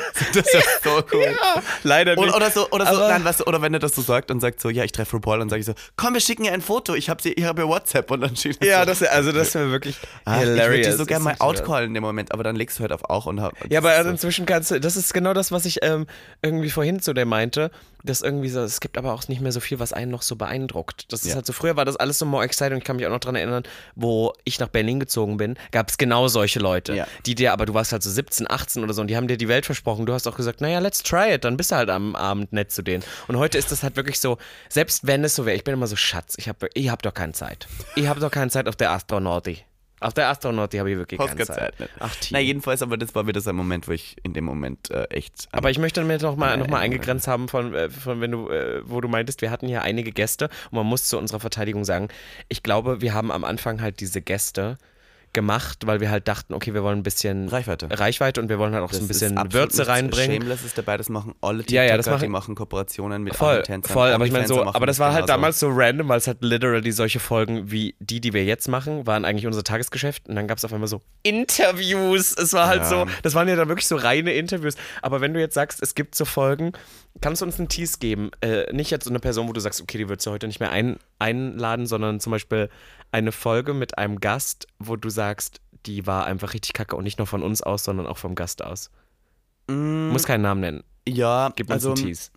[0.34, 1.36] Das ist ja so cool.
[1.82, 4.02] Leider Oder, oder so, oder so, Aber- nein, weißt du, oder wenn er das so
[4.02, 6.44] sagt und sagt so, ja, ich treffe RuPaul, dann sage ich so, komm, wir schicken
[6.44, 9.70] ihr ein Foto, ich habe ihr WhatsApp und dann schickt ja, das, also das wäre
[9.70, 10.86] wirklich Ach, Ich würde hilarious.
[10.86, 13.26] die so gerne mal outcallen in dem Moment, aber dann legst du halt auf auch
[13.26, 16.06] und hab, Ja, aber also inzwischen kannst du, das ist genau das, was ich ähm,
[16.42, 17.70] irgendwie vorhin zu dir meinte,
[18.04, 20.36] dass irgendwie so, es gibt aber auch nicht mehr so viel, was einen noch so
[20.36, 21.12] beeindruckt.
[21.12, 21.34] Das ist Ja.
[21.34, 23.18] halt so, früher war das alles so more exciting und ich kann mich auch noch
[23.20, 23.64] dran erinnern,
[23.94, 27.06] wo ich nach Berlin gezogen bin, gab es genau solche Leute, Ja.
[27.26, 29.26] die dir, aber du du warst halt so 17, 18 oder so und die haben
[29.26, 30.06] dir die Welt versprochen.
[30.06, 32.70] Du hast auch gesagt, naja, let's try it, dann bist du halt am Abend nett
[32.70, 33.02] zu denen.
[33.26, 34.38] Und heute ist das halt wirklich so,
[34.68, 37.12] selbst wenn es so wäre, ich bin immer so, Schatz, ich habe ich hab doch
[37.14, 37.66] keine Zeit.
[37.96, 39.64] Ich habe doch keine Zeit auf der Astronauti.
[40.04, 41.56] Auf der Astronauti habe ich wirklich keine Zeit.
[41.56, 41.90] Zeit, nicht.
[41.98, 42.28] Ach, Team.
[42.32, 45.04] Na, jedenfalls, aber das war wieder so ein Moment, wo ich in dem Moment äh,
[45.04, 45.48] echt.
[45.50, 48.30] Aber ich möchte mir noch mal, Ja, noch mal eingegrenzt haben, von, äh, von wenn
[48.30, 51.40] du, äh, wo du meintest, wir hatten hier einige Gäste und man muss zu unserer
[51.40, 52.08] Verteidigung sagen,
[52.50, 54.76] ich glaube, wir haben am Anfang halt diese Gäste
[55.34, 57.88] gemacht, weil wir halt dachten, okay, wir wollen ein bisschen Reichweite.
[57.90, 60.40] Reichweite und wir wollen halt auch so ein Das bisschen Würze reinbringen.
[60.40, 63.34] Shameless ist dabei, das machen alle TikToker, Ja, ja, das die machen- machen Kooperationen mit
[63.36, 63.92] Voll, anderen Tänzern.
[63.92, 66.26] voll, aber ich meine so, machen aber das war halt damals so random, weil es
[66.26, 70.36] halt literally solche Folgen wie die, die wir jetzt machen, waren eigentlich unser Tagesgeschäft und
[70.36, 72.34] dann gab es auf einmal so Interviews.
[72.36, 72.88] Es war halt Ja.
[72.88, 74.74] so, das waren ja dann wirklich so reine Interviews.
[75.02, 76.72] Aber wenn du jetzt sagst, es gibt so Folgen,
[77.20, 78.30] kannst du uns einen Tease geben?
[78.40, 80.60] Äh, nicht jetzt so eine Person, wo du sagst, okay, die würdest du heute nicht
[80.60, 82.68] mehr ein, einladen, sondern zum Beispiel
[83.14, 87.18] eine Folge mit einem Gast, wo du sagst, die war einfach richtig kacke und nicht
[87.18, 88.90] nur von uns aus, sondern auch vom Gast aus.
[89.68, 90.84] Mm, Muss keinen Namen nennen.
[91.08, 92.30] ja, Gib uns also, einen Tease.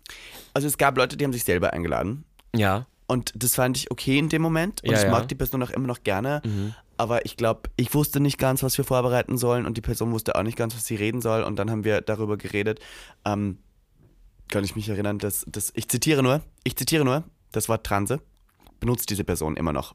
[0.54, 2.24] also es gab Leute, die haben sich selber eingeladen.
[2.54, 2.86] Ja.
[3.08, 4.84] Und das fand ich okay in dem Moment.
[4.84, 5.10] Und Ja, ich ja.
[5.10, 6.42] mag die Person auch immer noch gerne.
[6.44, 6.74] Mhm.
[6.96, 9.66] Aber ich glaube, ich wusste nicht ganz, was wir vorbereiten sollen.
[9.66, 11.42] Und die Person wusste auch nicht ganz, was sie reden soll.
[11.42, 12.80] Und dann haben wir darüber geredet.
[13.24, 13.58] Ähm,
[14.48, 18.20] kann ich mich erinnern, dass, dass ich zitiere nur, ich zitiere nur, das Wort Transe
[18.78, 19.94] benutzt diese Person immer noch.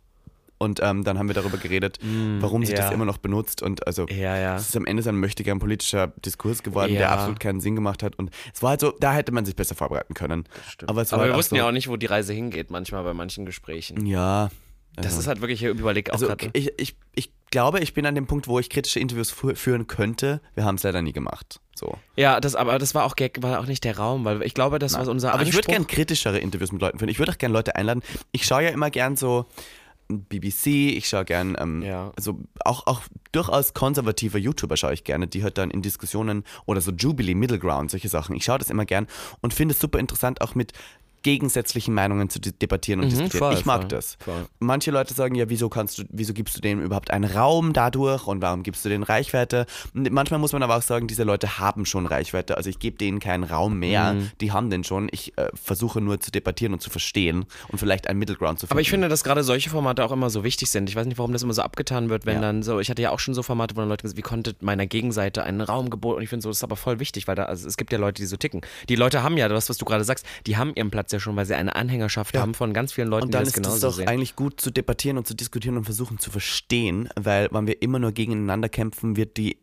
[0.64, 2.00] Und ähm, dann haben wir darüber geredet,
[2.40, 2.82] warum sie Mm, ja.
[2.84, 3.62] das immer noch benutzt.
[3.62, 4.56] Und also Ja, ja.
[4.56, 7.00] es ist am Ende so ein möchtegern politischer Diskurs geworden, Ja.
[7.00, 8.16] der absolut keinen Sinn gemacht hat.
[8.18, 10.46] Und es war halt so, da hätte man sich besser vorbereiten können.
[10.88, 12.72] Aber, es war Aber halt wir wussten so, ja auch nicht, wo die Reise hingeht,
[12.72, 14.06] manchmal bei manchen Gesprächen.
[14.06, 14.50] Ja.
[14.96, 16.50] Das also- ist halt wirklich hier Überleg auch Also gerade.
[16.54, 19.88] ich, ich, ich glaube, ich bin an dem Punkt, wo ich kritische Interviews fu- führen
[19.88, 20.40] könnte.
[20.54, 21.60] Wir haben es leider nie gemacht.
[21.76, 21.98] So.
[22.16, 24.78] Ja, das, aber das war auch, Gag- war auch nicht der Raum, weil ich glaube,
[24.78, 25.74] das war unser Aber ich würde Anspruch.
[25.74, 27.10] gerne kritischere Interviews mit Leuten führen.
[27.10, 28.04] Ich würde auch gerne Leute einladen.
[28.32, 29.48] Ich schaue ja immer gern so
[30.10, 32.12] BBC, ich schaue gern, ähm, Ja.
[32.16, 36.82] also auch, auch durchaus konservative YouTuber schaue ich gerne, die halt dann in Diskussionen oder
[36.82, 38.36] so Jubilee, Middle Ground, solche Sachen.
[38.36, 39.08] Ich schaue das immer gern
[39.42, 40.74] und finde es super interessant, auch mit
[41.24, 43.40] gegensätzlichen Meinungen zu de- debattieren und diskutieren.
[43.40, 44.18] voll, ich mag voll, das.
[44.20, 44.46] voll.
[44.60, 48.28] Manche Leute sagen ja, wieso kannst du, wieso gibst du denen überhaupt einen Raum dadurch
[48.28, 49.66] und warum gibst du denen Reichweite?
[49.94, 52.58] Und manchmal muss man aber auch sagen, diese Leute haben schon Reichweite.
[52.58, 54.14] Also ich gebe denen keinen Raum mehr.
[54.14, 54.32] Mhm.
[54.42, 55.08] Die haben den schon.
[55.12, 58.68] Ich äh, versuche nur zu debattieren und zu verstehen und vielleicht einen Middle Ground zu
[58.68, 58.74] finden.
[58.74, 60.90] Aber ich finde, dass gerade solche Formate auch immer so wichtig sind.
[60.90, 62.42] Ich weiß nicht, warum das immer so abgetan wird, wenn Ja.
[62.42, 64.56] dann so, ich hatte ja auch schon so Formate, wo dann Leute gesagt, wie konnte
[64.62, 66.18] meiner Gegenseite einen Raum geboten?
[66.18, 67.98] Und ich finde so, das ist aber voll wichtig, weil da, also es gibt ja
[68.00, 68.62] Leute, die so ticken.
[68.90, 71.36] Die Leute haben ja, das, was du gerade sagst, die haben ihren Platz ja schon,
[71.36, 72.42] weil sie eine Anhängerschaft Ja.
[72.42, 74.08] haben von ganz vielen Leuten, und dann die das ist es genauso doch sehen.
[74.08, 78.00] eigentlich gut zu debattieren und zu diskutieren und versuchen zu verstehen, weil wenn wir immer
[78.00, 79.58] nur gegeneinander kämpfen, wird die,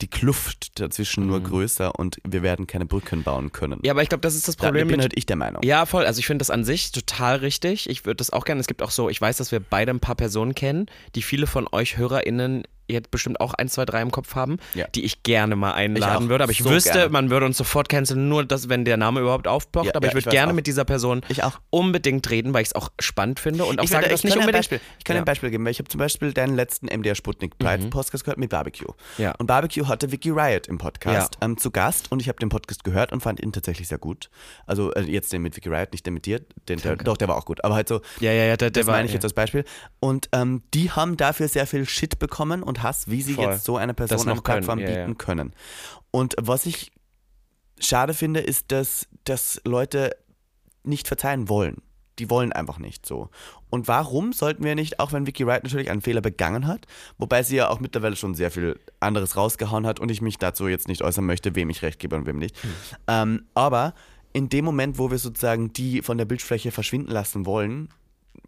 [0.00, 3.74] die Kluft dazwischen nur größer und wir werden keine Brücken bauen können.
[3.78, 3.84] Mhm.
[3.84, 5.62] Ja, aber ich glaube, das ist das da Problem bin mit halt ich der Meinung.
[5.62, 6.04] Ja, voll.
[6.04, 7.88] Also ich finde das an sich total richtig.
[7.88, 8.60] Ich würde das auch gerne.
[8.60, 11.46] Es gibt auch so, ich weiß, dass wir beide ein paar Personen kennen, die viele
[11.46, 14.86] von euch HörerInnen jetzt bestimmt auch ein, zwei, drei im Kopf haben, Ja.
[14.94, 16.44] die ich gerne mal einladen würde.
[16.44, 17.08] Aber ich So wüsste, gerne.
[17.10, 19.86] man würde uns sofort canceln, nur das, wenn der Name überhaupt aufploppt.
[19.88, 20.56] Ja, aber ja, ich würde gerne auch.
[20.56, 21.60] mit dieser Person Ich auch.
[21.70, 24.24] unbedingt reden, weil ich es auch spannend finde und auch Ich, sagen, werde, dass ich,
[24.24, 24.58] nicht unbedingt.
[24.58, 27.58] Beispiel, ich kann ein Beispiel geben, weil ich habe zum Beispiel deinen letzten MDR Sputnik
[27.58, 28.92] Pride Podcast gehört mit Barbecue.
[29.18, 29.32] Ja.
[29.38, 32.84] Und Barbecue hatte Vicky Riot im Podcast ähm, zu Gast und ich habe den Podcast
[32.84, 34.30] gehört und fand ihn tatsächlich sehr gut.
[34.66, 36.40] Also äh, jetzt den mit Vicky Riot, nicht den mit dir.
[36.68, 37.64] Den, der, doch, der war auch gut.
[37.64, 39.64] Aber halt so, Ja, ja, ja, der, der das war, meine ich jetzt als Beispiel.
[40.00, 43.52] Und ähm, die haben dafür sehr viel Shit bekommen und Hass, wie sie Voll.
[43.52, 45.14] jetzt so eine Person eine Plattform können, bieten ja.
[45.14, 45.52] können.
[46.10, 46.92] Und was ich
[47.78, 50.16] schade finde, ist, dass, dass Leute
[50.82, 51.82] nicht verzeihen wollen.
[52.18, 53.30] Die wollen einfach nicht so.
[53.70, 56.86] Und warum sollten wir nicht, auch wenn Vicky Wright natürlich einen Fehler begangen hat,
[57.18, 60.68] wobei sie ja auch mittlerweile schon sehr viel anderes rausgehauen hat und ich mich dazu
[60.68, 62.56] jetzt nicht äußern möchte, wem ich recht gebe und wem nicht.
[63.08, 63.94] Ähm, aber
[64.32, 67.88] in dem Moment, wo wir sozusagen die von der Bildfläche verschwinden lassen wollen,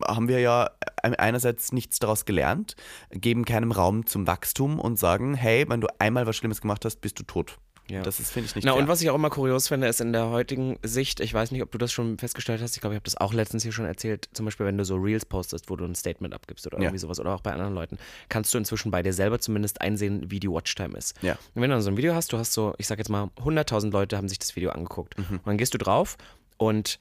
[0.05, 0.71] haben wir ja
[1.03, 2.75] einerseits nichts daraus gelernt,
[3.11, 7.01] geben keinem Raum zum Wachstum und sagen, hey, wenn du einmal was Schlimmes gemacht hast,
[7.01, 7.59] bist du tot.
[7.89, 8.03] Ja.
[8.03, 8.83] Das ist, finde ich, nicht Na, fair.
[8.83, 11.63] und was ich auch immer kurios finde, ist in der heutigen Sicht, ich weiß nicht,
[11.63, 13.85] ob du das schon festgestellt hast, ich glaube, ich habe das auch letztens hier schon
[13.85, 16.83] erzählt, zum Beispiel, wenn du so Reels postest, wo du ein Statement abgibst oder Ja.
[16.87, 17.97] irgendwie sowas oder auch bei anderen Leuten,
[18.29, 21.15] kannst du inzwischen bei dir selber zumindest einsehen, wie die Watchtime ist.
[21.23, 21.35] Ja.
[21.55, 23.31] Und wenn du dann so ein Video hast, du hast so, ich sag jetzt mal,
[23.37, 25.17] 100.000 Leute haben sich das Video angeguckt.
[25.17, 25.37] Mhm.
[25.37, 26.17] Und dann gehst du drauf
[26.57, 26.99] und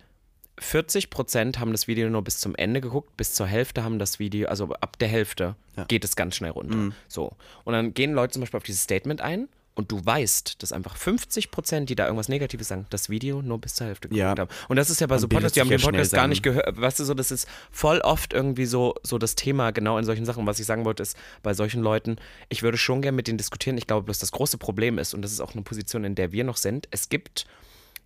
[0.58, 4.20] 40 Prozent haben das Video nur bis zum Ende geguckt, bis zur Hälfte haben das
[4.20, 5.56] Video, also ab der Hälfte
[5.88, 6.76] geht es ganz schnell runter.
[6.76, 6.94] Mhm.
[7.08, 7.34] So.
[7.65, 10.96] Und dann gehen Leute zum Beispiel auf dieses Statement ein und du weißt, dass einfach
[10.96, 14.30] 50 Prozent, die da irgendwas Negatives sagen, das Video nur bis zur Hälfte geguckt Ja.
[14.30, 14.50] haben.
[14.70, 16.80] Und das ist ja bei so Podcasts, die haben den ja Podcast gar nicht gehört.
[16.80, 20.24] Weißt du, so, das ist voll oft irgendwie so, so das Thema genau in solchen
[20.24, 20.48] Sachen.
[20.48, 22.15] Was ich sagen wollte, ist, bei solchen Leuten,
[22.48, 23.78] ich würde schon gerne mit denen diskutieren.
[23.78, 26.32] Ich glaube bloß, das große Problem ist, und das ist auch eine Position, in der
[26.32, 27.46] wir noch sind, es gibt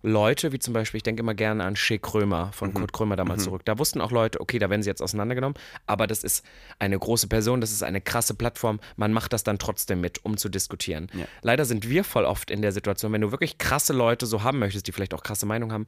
[0.02, 2.52] Leute, wie zum Beispiel, ich denke immer gerne an Shea Krömer Mhm.
[2.52, 3.62] von Kurt Krömer damals zurück.
[3.64, 6.44] Da wussten auch Leute, okay, da werden sie jetzt auseinandergenommen, aber das ist
[6.78, 8.80] eine große Person, das ist eine krasse Plattform.
[8.96, 11.08] Man macht das dann trotzdem mit, um zu diskutieren.
[11.14, 11.26] Ja.
[11.42, 14.58] Leider sind wir voll oft in der Situation, wenn du wirklich krasse Leute so haben
[14.58, 15.84] möchtest, die vielleicht auch krasse Meinung haben,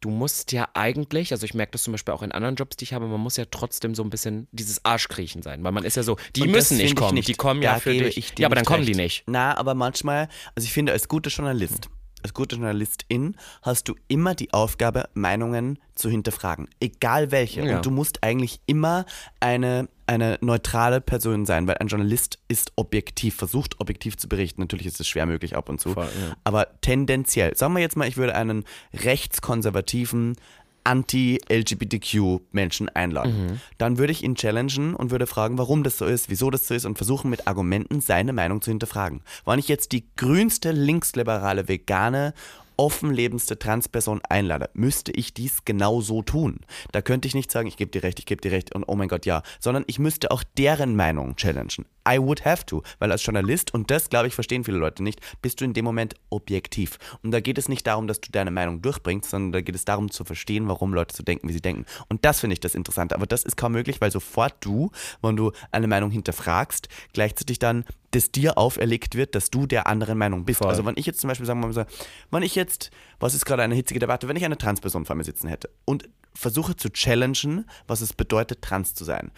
[0.00, 2.84] du musst ja eigentlich, also ich merke das zum Beispiel auch in anderen Jobs, die
[2.84, 5.96] ich habe, man muss ja trotzdem so ein bisschen dieses Arschkriechen sein, weil man ist
[5.96, 7.28] ja so, die Und müssen nicht kommen, nicht.
[7.28, 8.32] die kommen Da ja für dich.
[8.38, 8.98] ja, aber dann nicht kommen die recht.
[8.98, 9.24] nicht.
[9.26, 11.88] Na, aber manchmal, also ich finde, als guter Journalist,
[12.22, 16.68] als guter Journalistin hast du immer die Aufgabe, Meinungen zu hinterfragen.
[16.80, 17.64] Egal welche.
[17.64, 17.76] Ja.
[17.76, 19.04] Und du musst eigentlich immer
[19.40, 24.60] eine, eine neutrale Person sein, weil ein Journalist ist objektiv, versucht objektiv zu berichten.
[24.60, 25.92] Natürlich ist es schwer möglich ab und zu.
[25.92, 26.36] Voll, ja.
[26.44, 28.64] Aber tendenziell, sagen wir jetzt mal, ich würde einen
[28.94, 30.36] rechtskonservativen
[30.84, 33.60] Anti-LGBTQ-Menschen einladen.
[33.78, 36.74] Dann würde ich ihn challengen und würde fragen, warum das so ist, wieso das so
[36.74, 39.22] ist und versuchen mit Argumenten seine Meinung zu hinterfragen.
[39.44, 42.34] Wenn ich jetzt die grünste linksliberale vegane
[42.76, 46.60] offenlebendste Transperson einlade, müsste ich dies genau so tun.
[46.92, 48.94] Da könnte ich nicht sagen, ich gebe dir recht, ich gebe dir recht und oh
[48.94, 51.86] mein Gott, ja, sondern ich müsste auch deren Meinung challengen.
[52.08, 55.20] I would have to, weil als Journalist, und das glaube ich verstehen viele Leute nicht,
[55.40, 56.98] bist du in dem Moment objektiv.
[57.22, 59.84] Und da geht es nicht darum, dass du deine Meinung durchbringst, sondern da geht es
[59.84, 61.86] darum zu verstehen, warum Leute so denken, wie sie denken.
[62.08, 63.14] Und das finde ich das Interessante.
[63.14, 64.90] Aber das ist kaum möglich, weil sofort du,
[65.22, 70.18] wenn du eine Meinung hinterfragst, gleichzeitig dann das dir auferlegt wird, dass du der anderen
[70.18, 70.58] Meinung bist.
[70.58, 70.68] Voll.
[70.68, 71.86] Also wenn ich jetzt zum Beispiel sagen wir mal
[72.30, 75.24] wenn ich jetzt, was ist gerade eine hitzige Debatte, wenn ich eine Transperson vor mir
[75.24, 79.32] sitzen hätte und versuche zu challengen, was es bedeutet, trans zu sein.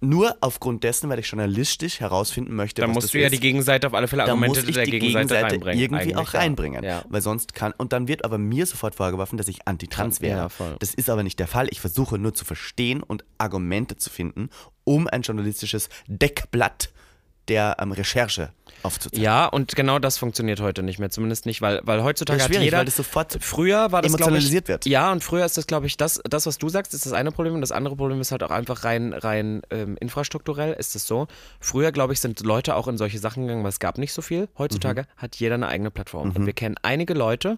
[0.00, 3.40] Nur aufgrund dessen, weil ich journalistisch herausfinden möchte, Dann was musst du ja ist die
[3.40, 5.80] Gegenseite auf alle Fälle Argumente der die Gegenseite, Gegenseite reinbringen.
[5.80, 6.84] irgendwie auch reinbringen.
[6.84, 7.02] Ja.
[7.08, 10.50] Weil sonst kann, und dann wird aber mir sofort vorgeworfen, dass ich anti-trans wäre.
[10.58, 11.68] Ja, das ist aber nicht der Fall.
[11.70, 14.50] Ich versuche nur zu verstehen und Argumente zu finden,
[14.84, 16.90] um ein journalistisches Deckblatt
[17.48, 18.50] der ähm, Recherche
[18.82, 19.22] aufzuzeigen.
[19.24, 22.56] Ja, und genau das funktioniert heute nicht mehr, zumindest nicht, weil, weil heutzutage Das ist
[22.56, 22.78] hat jeder.
[22.78, 24.86] weil das sofort früher war das emotionalisiert ich, wird.
[24.86, 27.32] Ja, und früher ist das, glaube ich, das, das, was du sagst, ist das eine
[27.32, 27.54] Problem.
[27.54, 31.26] Und das andere Problem ist halt auch einfach rein, rein ähm, infrastrukturell ist es so.
[31.60, 34.22] Früher, glaube ich, sind Leute auch in solche Sachen gegangen, weil es gab nicht so
[34.22, 34.48] viel.
[34.58, 35.06] Heutzutage Mhm.
[35.20, 36.30] hat jeder eine eigene Plattform.
[36.36, 37.56] Und wir kennen einige Leute,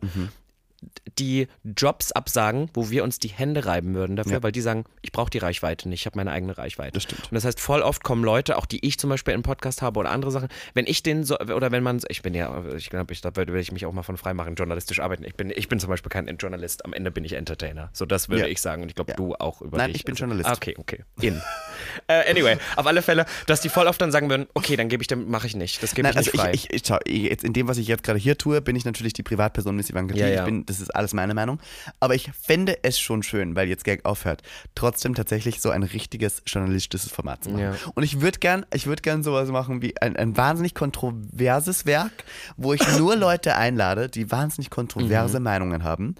[1.18, 4.42] die Jobs absagen, wo wir uns die Hände reiben würden dafür, Ja.
[4.42, 6.92] weil die sagen, ich brauche die Reichweite nicht, ich habe meine eigene Reichweite.
[6.92, 7.22] Das stimmt.
[7.24, 9.98] Und das heißt, voll oft kommen Leute, auch die ich zum Beispiel im Podcast habe
[9.98, 13.12] oder andere Sachen, wenn ich den so, oder wenn man, ich bin ja, ich glaube,
[13.12, 15.24] ich, da würde ich mich auch mal von frei machen, journalistisch arbeiten.
[15.24, 17.90] Ich bin, ich bin zum Beispiel kein Journalist, am Ende bin ich Entertainer.
[17.92, 18.48] So, das würde Ja.
[18.48, 19.16] ich sagen und ich glaube, Ja.
[19.16, 19.96] du auch über Nein, dich.
[19.96, 20.50] ich bin Also- Journalist.
[20.50, 21.04] Okay, okay.
[21.20, 21.40] In.
[22.06, 25.02] äh, anyway, auf alle Fälle, dass die voll oft dann sagen würden, okay, dann gebe
[25.02, 25.82] ich dem, mache ich nicht.
[25.82, 26.52] Das gebe ich also nicht frei.
[26.52, 28.84] ich, ich, ich, schau, jetzt in dem, was ich jetzt gerade hier tue, bin ich
[28.84, 30.20] natürlich die Privatperson Miss Ivanka T.
[30.20, 30.38] Ja, ja.
[30.40, 31.58] Ich bin, das ist alles meine Meinung.
[32.00, 34.42] Aber ich fände es schon schön, weil jetzt Gag aufhört,
[34.74, 37.62] trotzdem tatsächlich so ein richtiges journalistisches Format zu machen.
[37.62, 37.74] Ja.
[37.94, 42.24] Und ich würde gern, ich würde gern sowas machen wie ein, ein wahnsinnig kontroverses Werk,
[42.56, 46.14] wo ich nur Leute einlade, die wahnsinnig kontroverse Meinungen haben.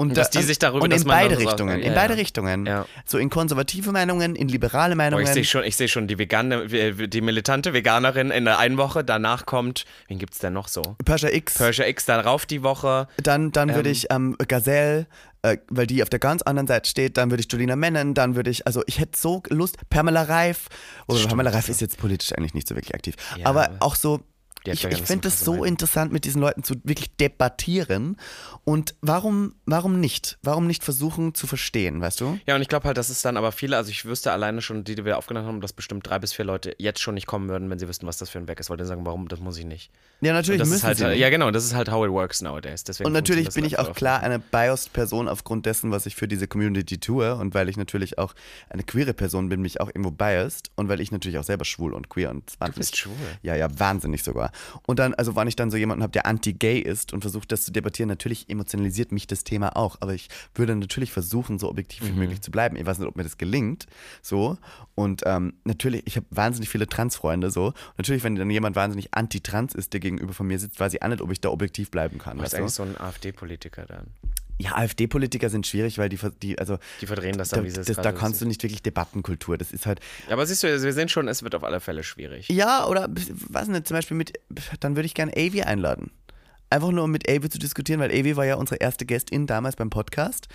[0.00, 0.14] Und, Mhm.
[0.14, 2.18] Dass da- die sich darüber- und in beide Richtungen, ja, in beide ja.
[2.20, 2.64] Richtungen.
[2.64, 2.86] Ja.
[3.04, 5.24] So in konservative Meinungen, in liberale Oh, Meinungen.
[5.26, 9.04] ich sehe schon, ich sehe schon die vegane, die militante Veganerin in der einen Woche,
[9.04, 10.80] danach kommt, wen gibt es denn noch so?
[11.04, 11.54] Persia X.
[11.54, 13.08] Persia X, darauf die Woche.
[13.22, 15.06] Dann, dann würde ich ähm, Gazelle,
[15.42, 18.36] äh, weil die auf der ganz anderen Seite steht, dann würde ich Julina Mennen, dann
[18.36, 20.66] würde ich, also ich hätte so Lust, Pamela Reif,
[21.08, 24.20] oder Pamela Reif ist jetzt politisch eigentlich nicht so wirklich aktiv, aber auch so,
[24.64, 28.16] ich, ich finde es so interessant, mit diesen Leuten zu wirklich debattieren
[28.64, 30.38] und warum, warum nicht?
[30.42, 32.38] Warum nicht versuchen zu verstehen, weißt du?
[32.46, 34.84] Ja, und ich glaube halt, dass es dann aber viele, also ich wüsste alleine schon,
[34.84, 37.48] die, die wir aufgenommen haben, dass bestimmt drei bis vier Leute jetzt schon nicht kommen
[37.48, 39.56] würden, wenn sie wüssten, was das für ein Weg ist, weil sagen, warum, das muss
[39.58, 39.90] ich nicht.
[40.20, 42.42] Ja, natürlich das müssen ist halt, sie ja genau, das ist halt how it works
[42.42, 42.84] nowadays.
[42.84, 45.90] Deswegen Und natürlich bin das ich halt auch voll klar eine biased Person aufgrund dessen,
[45.90, 48.34] was ich für diese Community tue und weil ich natürlich auch
[48.68, 51.94] eine queere Person bin, mich auch irgendwo biased und weil ich natürlich auch selber schwul
[51.94, 52.76] und queer und wahnsinnig.
[52.76, 53.14] bist schwul?
[53.42, 54.49] Ja, ja, wahnsinnig sogar.
[54.86, 57.64] Und dann, also wenn ich dann so jemanden habe, der anti-gay ist und versucht, das
[57.64, 62.06] zu debattieren, natürlich emotionalisiert mich das Thema auch, aber ich würde natürlich versuchen, so objektiv
[62.06, 62.76] wie möglich zu bleiben.
[62.76, 63.86] Ich weiß nicht, ob mir das gelingt,
[64.22, 64.58] so.
[64.94, 67.66] Und ähm, natürlich, ich habe wahnsinnig viele Trans-Freunde, so.
[67.66, 71.02] Und natürlich, wenn dann jemand wahnsinnig anti-trans ist, der gegenüber von mir sitzt, weiß ich
[71.02, 72.36] auch nicht, ob ich da objektiv bleiben kann.
[72.36, 72.82] Du bist weißt du?
[72.82, 74.08] eigentlich so ein AfD-Politiker dann.
[74.60, 77.80] Ja, AfD-Politiker sind schwierig, weil die, die also Die verdrehen das da, dann, wie sie
[77.80, 79.56] es das, da kannst du nicht wirklich Debattenkultur.
[79.58, 82.02] Das ist halt, Ja, aber siehst du, wir sehen schon, es wird auf alle Fälle
[82.04, 82.48] schwierig.
[82.48, 83.08] ja, oder
[83.48, 84.34] was nicht, zum Beispiel mit,
[84.80, 86.10] dann würde ich gerne Avi einladen.
[86.68, 89.74] Einfach nur um mit Avi zu diskutieren, weil Avi war ja unsere erste Gästin damals
[89.76, 90.46] beim Podcast.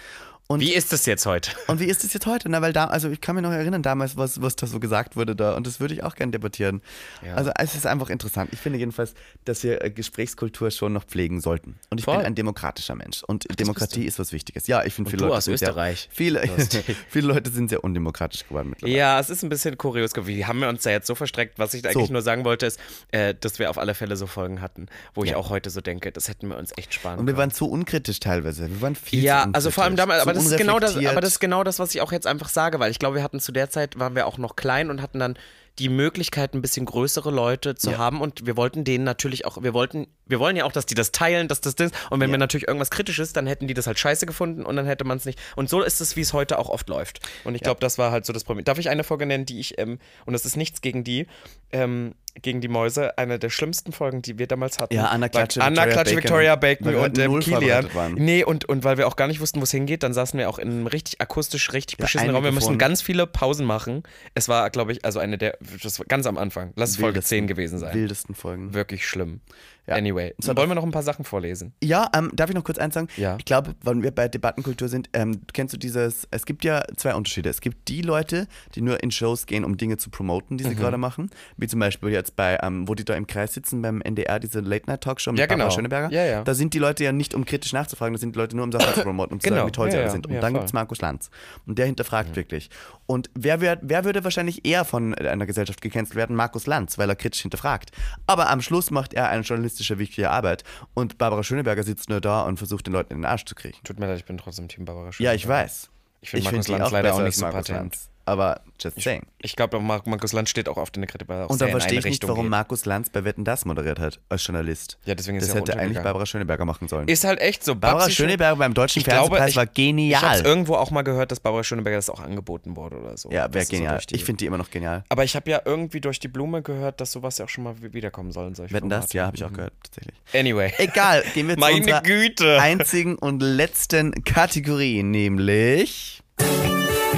[0.47, 1.49] Und Wie ist es jetzt heute?
[1.65, 2.49] Und wie ist es jetzt heute?
[2.49, 5.15] Na, weil da, also ich kann mich noch erinnern damals, was, was da so gesagt
[5.15, 6.83] wurde da und das würde ich auch gerne debattieren.
[7.25, 7.33] Ja.
[7.33, 8.51] Also es ist einfach interessant.
[8.53, 9.15] Ich finde jedenfalls,
[9.45, 11.79] dass wir äh, Gesprächskultur schon noch pflegen sollten.
[11.89, 12.17] Und ich Voll.
[12.17, 14.67] bin ein demokratischer Mensch und Demokratie ist was Wichtiges.
[14.67, 16.01] Ja, ich finde viele du Leute aus sind Österreich.
[16.01, 16.41] Sehr, viele,
[17.09, 18.95] viele Leute sind sehr undemokratisch geworden mittlerweile.
[18.99, 20.11] Ja, es ist ein bisschen kurios.
[20.15, 21.57] Wie haben wir uns da jetzt so verstreckt?
[21.57, 22.13] Was ich da eigentlich So.
[22.13, 22.79] nur sagen wollte, ist,
[23.11, 24.85] äh, dass wir auf alle Fälle so Folgen hatten,
[25.15, 25.37] wo ich Ja.
[25.37, 27.39] auch heute so denke, das hätten wir uns echt sparen Und wir können.
[27.39, 28.69] waren zu unkritisch teilweise.
[28.69, 29.55] Wir waren viel zu Ja, unkritisch.
[29.55, 31.79] also vor allem damals, zu aber das, ist genau das, aber das ist genau das,
[31.79, 34.15] was ich auch jetzt einfach sage, weil ich glaube, wir hatten zu der Zeit, waren
[34.15, 35.35] wir auch noch klein und hatten dann
[35.79, 37.97] die Möglichkeit, ein bisschen größere Leute zu Ja.
[37.97, 40.95] haben und wir wollten denen natürlich auch, wir wollten, wir wollen ja auch, dass die
[40.95, 42.33] das teilen, dass das das und wenn Ja.
[42.33, 45.17] wir natürlich irgendwas Kritisches, dann hätten die das halt scheiße gefunden und dann hätte man
[45.17, 45.39] es nicht.
[45.55, 47.19] Und so ist es, wie es heute auch oft läuft.
[47.43, 48.65] Und ich glaube, das war halt so das Problem.
[48.65, 51.27] Darf ich eine Folge nennen, die ich, ähm, und das ist nichts gegen die,
[51.71, 54.93] ähm, gegen die Mäuse, eine der schlimmsten Folgen, die wir damals hatten.
[54.93, 56.23] Ja, Anna Klatsche, Anna Victoria Klatsche, Bacon.
[56.23, 58.13] Victoria Bacon wir und halt ähm, Kilian.
[58.15, 60.49] Nee, und, und weil wir auch gar nicht wussten, wo es hingeht, dann saßen wir
[60.49, 62.43] auch in einem richtig akustisch, richtig Ja, beschissenen Raum.
[62.43, 64.03] Wir mussten ganz viele Pausen machen.
[64.33, 66.73] Es war, glaube ich, also eine der, das war ganz am Anfang.
[66.75, 67.93] Lass es Folge Wildesten- 10 gewesen sein.
[67.93, 68.73] Wildesten Folgen.
[68.73, 69.39] Wirklich schlimm.
[69.87, 69.95] Ja.
[69.95, 71.73] Anyway, Es hat wollen wir noch ein paar Sachen vorlesen?
[71.83, 73.07] Ja, ähm, darf ich noch kurz eins sagen?
[73.17, 73.35] Ja.
[73.37, 77.13] Ich glaube, wenn wir bei Debattenkultur sind, ähm, kennst du dieses, es gibt ja zwei
[77.15, 77.49] Unterschiede.
[77.49, 80.69] Es gibt die Leute, die nur in Shows gehen, um Dinge zu promoten, die Mhm.
[80.69, 81.29] sie gerade machen.
[81.57, 84.59] Wie zum Beispiel jetzt bei, ähm, wo die da im Kreis sitzen beim NDR, diese
[84.61, 85.75] Late-Night-Talkshow mit Ja, Barbara genau.
[85.75, 86.11] Schöneberger.
[86.13, 86.43] Ja, ja.
[86.43, 88.71] Da sind die Leute ja nicht, um kritisch nachzufragen, da sind die Leute nur, um
[88.71, 89.57] Sachen zu promoten, um zu Genau.
[89.57, 90.27] sagen, wie toll sie alle sind.
[90.27, 91.29] Und dann gibt es Markus Lanz.
[91.65, 92.69] Und der hinterfragt wirklich.
[93.07, 96.35] Und wer, wär, wer würde wahrscheinlich eher von einer Gesellschaft gecancelt werden?
[96.35, 97.91] Markus Lanz, weil er kritisch hinterfragt.
[98.27, 100.63] Aber am Schluss macht er eine journalistische, wichtige Arbeit.
[100.93, 103.77] Und Barbara Schöneberger sitzt nur da und versucht, den Leuten in den Arsch zu kriegen.
[103.83, 105.89] Tut mir leid, ich bin trotzdem Team Barbara Ja, ich weiß.
[106.21, 107.75] Ich finde Markus find Lanz auch leider auch nicht als Markus sympathisch.
[107.75, 108.09] Lanz.
[108.27, 109.21] Aber just saying.
[109.39, 112.05] Ich glaube, Mar Markus Lanz steht auch auf der er auch Und in verstehe ich
[112.05, 112.49] nicht, Richtung warum geht.
[112.49, 114.97] Markus Lanz bei Wetten das moderiert hat, als Journalist.
[115.05, 116.01] Ja, deswegen ist das auch hätte eigentlich.
[116.01, 117.07] Barbara Schöneberger machen sollen.
[117.07, 117.75] Ist halt echt so.
[117.75, 120.41] Barbara Babsi Schön- Schöneberger beim Deutschen Ich glaube, Fernsehpreis ich- war Ich habe genial.
[120.43, 123.29] irgendwo auch mal gehört, dass Barbara Schöneberger das auch angeboten wurde oder so.
[123.29, 123.99] ja, wäre Das so genial.
[124.09, 125.03] die- ich finde die immer noch genial.
[125.09, 127.79] Aber ich habe ja irgendwie durch die Blume gehört, dass sowas ja auch schon mal
[127.81, 128.45] wi- wiederkommen soll.
[128.57, 129.11] Wetten das?
[129.11, 129.17] Formaten.
[129.17, 130.15] Ja, habe ich auch gehört, tatsächlich.
[130.33, 130.73] Anyway.
[130.79, 132.59] Egal, gehen wir zu Meine unserer Güte.
[132.59, 136.23] einzigen und letzten Kategorie, nämlich...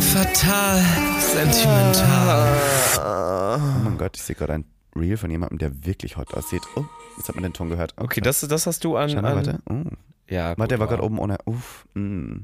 [0.01, 0.81] Fatal
[1.19, 2.57] sentimental.
[2.97, 6.61] Oh mein Gott, ich sehe gerade ein Reel von jemandem, der wirklich hot aussieht.
[6.75, 6.85] Oh,
[7.17, 7.93] jetzt hat man den Ton gehört.
[7.97, 9.09] Okay, das, das hast du an.
[9.09, 9.59] Schau mal, an warte.
[9.69, 9.83] Oh.
[10.29, 10.91] Ja, gut, Warte, der war wow.
[10.91, 11.37] gerade oben ohne...
[11.45, 12.39] Uff, mm.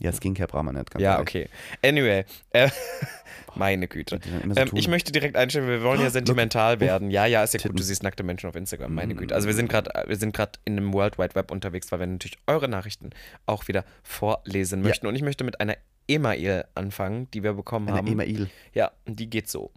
[0.00, 0.90] Ja, Skincare braucht man nicht.
[0.90, 1.28] ganz Ja, ehrlich.
[1.28, 1.48] okay.
[1.82, 2.24] Anyway.
[2.50, 2.70] Äh,
[3.56, 4.20] meine Güte.
[4.22, 7.10] so Ähm, ich möchte direkt einstellen, wir wollen ja sentimental werden.
[7.10, 8.94] Ja, ja, ist ja gut, du siehst nackte Menschen auf Instagram.
[8.94, 9.34] Meine Güte.
[9.34, 12.06] Also wir sind gerade wir sind gerade in einem World Wide Web unterwegs, weil wir
[12.06, 13.10] natürlich eure Nachrichten
[13.46, 15.08] auch wieder vorlesen möchten.
[15.08, 15.76] Und ich möchte mit einer
[16.08, 18.08] E-Mail anfangen, die wir bekommen Eine haben.
[18.08, 18.50] E-Mail.
[18.72, 19.70] Ja, die geht so.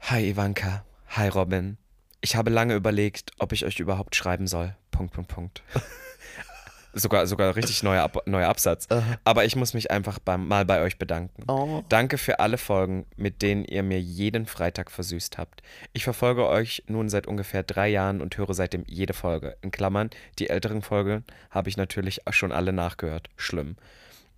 [0.00, 1.78] Hi Ivanka, hi Robin.
[2.20, 4.74] Ich habe lange überlegt, ob ich euch überhaupt schreiben soll.
[4.90, 5.62] Punkt, Punkt, Punkt.
[6.94, 8.88] sogar, sogar richtig neuer, Ab neuer Absatz.
[9.24, 11.44] Aber ich muss mich einfach beim, mal bei euch bedanken.
[11.48, 11.82] Oh.
[11.88, 15.62] Danke für alle Folgen, mit denen ihr mir jeden Freitag versüßt habt.
[15.92, 19.56] Ich verfolge euch nun seit ungefähr drei Jahren und höre seitdem jede Folge.
[19.62, 23.28] In Klammern, die älteren Folgen habe ich natürlich schon alle nachgehört.
[23.36, 23.76] Schlimm.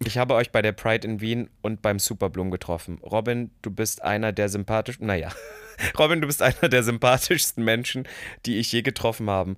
[0.05, 2.99] Ich habe euch bei der Pride in Wien und beim Superbloom getroffen.
[3.03, 5.31] Robin, du bist einer der sympathischen, naja,
[5.99, 8.07] Robin, du bist einer der sympathischsten Menschen,
[8.47, 9.57] die ich je getroffen habe.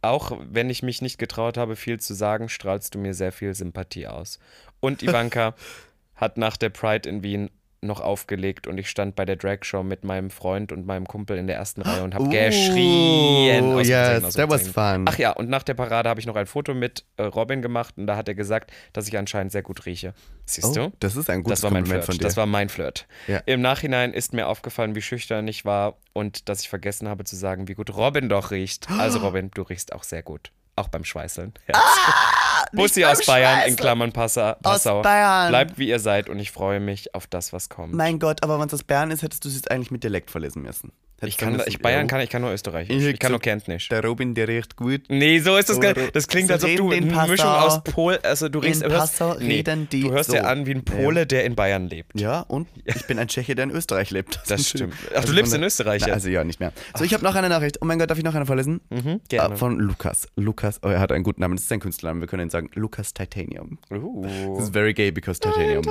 [0.00, 3.54] Auch wenn ich mich nicht getraut habe, viel zu sagen, strahlst du mir sehr viel
[3.54, 4.38] Sympathie aus.
[4.80, 5.54] Und Ivanka
[6.14, 7.50] hat nach der Pride in Wien
[7.84, 11.46] noch aufgelegt und ich stand bei der Drag-Show mit meinem Freund und meinem Kumpel in
[11.46, 13.64] der ersten Reihe und habe geschrien.
[13.64, 15.04] Oh, Aus Versehen, yes, that was fun.
[15.08, 17.94] Ach ja, und nach der Parade habe ich noch ein Foto mit äh, Robin gemacht
[17.96, 20.14] und da hat er gesagt, dass ich anscheinend sehr gut rieche.
[20.46, 20.92] Siehst Oh, du?
[21.00, 22.16] das ist ein gutes das war mein Kompliment Flirt.
[22.16, 22.24] von dir.
[22.28, 23.06] Das war mein Flirt.
[23.28, 23.38] Ja.
[23.46, 27.36] Im Nachhinein ist mir aufgefallen, wie schüchtern ich war und dass ich vergessen habe zu
[27.36, 28.88] sagen, wie gut Robin doch riecht.
[28.98, 30.50] Also Robin, du riechst auch sehr gut.
[30.76, 31.52] Auch beim Schweißeln.
[31.68, 31.80] Ja.
[32.72, 33.76] Bussi aus Bayern, in Schweißeln.
[33.76, 35.02] Klammern Passa, Aus Passau.
[35.02, 35.48] Bayern.
[35.48, 37.94] Bleibt wie ihr seid und ich freue mich auf das, was kommt.
[37.94, 40.30] Mein Gott, aber wenn es aus Bern ist, hättest du es jetzt eigentlich mit Dialekt
[40.30, 40.92] verlesen müssen.
[41.28, 42.88] Ich du kann, ich Bayern ja, kann, ich kann nur Österreich.
[42.90, 43.88] Ich Ich, kann nur Kärntnisch.
[43.88, 45.02] Der Robin, der riecht gut.
[45.08, 45.80] Nee, so ist das.
[45.80, 48.82] Gar- du- Das klingt, so als ob du eine Mischung aus Pol, also du riechst,
[48.82, 50.36] In hörst, die du hörst so.
[50.36, 52.18] ja an wie ein Pole, der in Bayern lebt.
[52.20, 54.40] Ja, und ich bin ein Tscheche, der in Österreich lebt.
[54.48, 54.94] Das ist stimmt.
[55.08, 56.12] Ach, du Also lebst von in Österreich jetzt?
[56.12, 56.72] Also ja, nicht mehr.
[56.96, 57.78] So, ich habe noch eine Nachricht.
[57.80, 58.80] Oh mein Gott, darf ich noch eine vorlesen?
[58.90, 59.54] Mhm, gerne.
[59.54, 60.28] Ah, von Lukas.
[60.36, 61.56] Lukas, oh, er hat einen guten Namen.
[61.56, 62.20] Das ist sein Künstlername.
[62.20, 63.78] Wir können ihn sagen Lukas Titanium.
[63.90, 64.22] Uh.
[64.56, 65.82] This is very gay because Titanium.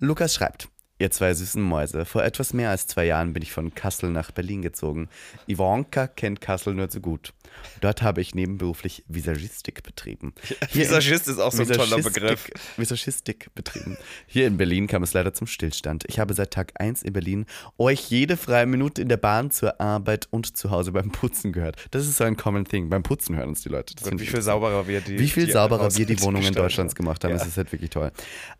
[0.00, 0.68] Lukas schreibt.
[1.00, 2.04] Ihr zwei süßen Mäuse.
[2.04, 5.08] Vor etwas mehr als zwei Jahren bin ich von Kassel nach Berlin gezogen.
[5.46, 7.32] Ivanka kennt Kassel nur zu gut.
[7.80, 10.34] Dort habe ich nebenberuflich Visagistik betrieben.
[10.68, 12.48] Hier in- Visagist ist auch so ein toller Begriff.
[12.76, 13.96] Visagistik betrieben.
[14.26, 16.04] Hier in Berlin kam es leider zum Stillstand.
[16.08, 17.46] Ich habe seit Tag 1 in Berlin
[17.78, 21.76] euch jede freie Minute in der Bahn zur Arbeit und zu Hause beim Putzen gehört.
[21.92, 22.88] Das ist so ein common thing.
[22.90, 23.94] Beim Putzen hören uns die Leute.
[23.94, 26.52] Das Und wie viel sauberer wir die wie viel die sauberer wir die Wohnungen.
[26.54, 27.32] Deutschlands gemacht haben.
[27.32, 27.38] Ja.
[27.38, 28.10] Das ist halt wirklich toll.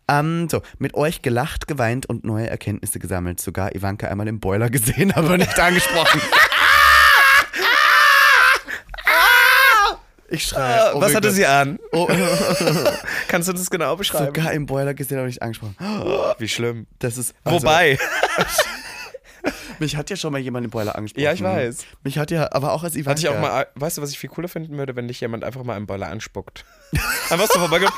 [0.07, 3.39] Ähm, so, mit euch gelacht, geweint und neue Erkenntnisse gesammelt.
[3.39, 6.21] Sogar Ivanka einmal im Boiler gesehen, aber nicht angesprochen.
[10.31, 10.91] Ich schreie.
[10.93, 11.35] oh Was mein hatte Gott.
[11.35, 11.79] sie an?
[11.91, 12.07] Oh,
[13.27, 14.27] Kannst du das genau beschreiben?
[14.27, 15.75] sogar im Boiler gesehen, aber nicht angesprochen.
[16.37, 16.87] Wie schlimm.
[16.99, 17.33] Das ist.
[17.43, 17.97] also, Wobei,
[19.79, 21.23] Mich hat ja schon mal jemand im Boiler angesprochen.
[21.23, 21.85] Ja, ich weiß.
[22.03, 23.11] Mich hat ja, aber auch als Ivanka.
[23.11, 25.43] hatte ich auch mal, weißt du, was ich viel cooler finden würde, wenn dich jemand
[25.45, 26.65] einfach mal im Boiler anspuckt.
[27.29, 27.89] Einfach so vorbeigeht.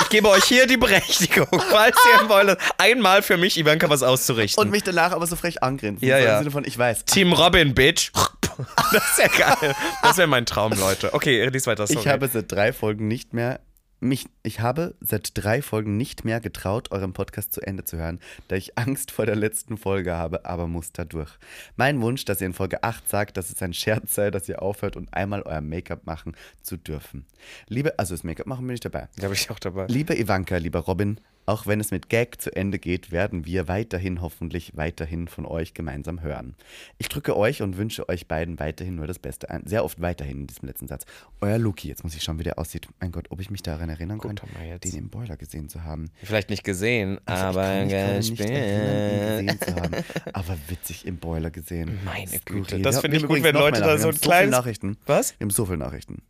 [0.00, 4.02] Ich gebe euch hier die Berechtigung, falls ihr im Boiler einmal für mich Ivanka was
[4.04, 4.62] auszurichten.
[4.62, 6.06] Und mich danach aber so frech angrinsen.
[6.06, 6.32] Ja, so ja.
[6.34, 7.04] Im Sinne von, ich weiß.
[7.04, 8.12] Team Robin, Bitch.
[8.92, 9.74] Das ist ja geil.
[10.02, 11.12] Das wäre mein Traum, Leute.
[11.12, 11.86] Okay, lies weiter.
[11.86, 12.00] Sorry.
[12.00, 13.60] Ich habe seit drei Folgen nicht mehr
[14.00, 18.20] mich, ich habe seit drei Folgen nicht mehr getraut, euren Podcast zu Ende zu hören,
[18.48, 21.30] da ich Angst vor der letzten Folge habe, aber muss da durch.
[21.76, 24.62] Mein Wunsch, dass ihr in Folge 8 sagt, dass es ein Scherz sei, dass ihr
[24.62, 27.26] aufhört und einmal euer Make-up machen zu dürfen.
[27.66, 29.08] Liebe, also das Make-up machen bin ich dabei.
[29.16, 29.86] Da bin ich auch dabei.
[29.88, 34.20] Liebe Ivanka, lieber Robin, auch wenn es mit Gag zu Ende geht, werden wir weiterhin
[34.20, 36.54] hoffentlich weiterhin von euch gemeinsam hören.
[36.98, 39.66] Ich drücke euch und wünsche euch beiden weiterhin nur das Beste ein.
[39.66, 41.06] Sehr oft weiterhin in diesem letzten Satz.
[41.40, 42.86] Euer Luki, jetzt muss ich schauen, wie der aussieht.
[43.00, 44.84] Mein Gott, ob ich mich daran erinnern kann, mal jetzt.
[44.84, 46.10] den im Boiler gesehen zu haben.
[46.22, 50.04] Vielleicht nicht gesehen, Also aber ich kann mich nicht erinnern, ihn gesehen zu haben.
[50.34, 51.98] Aber witzig im Boiler gesehen.
[52.04, 52.62] Meine Skurril.
[52.62, 54.96] Güte, das finde ich gut, wenn Leute da so ein haben so kleines- Nachrichten.
[55.06, 55.34] Was?
[55.38, 56.22] Wir haben so viele Nachrichten.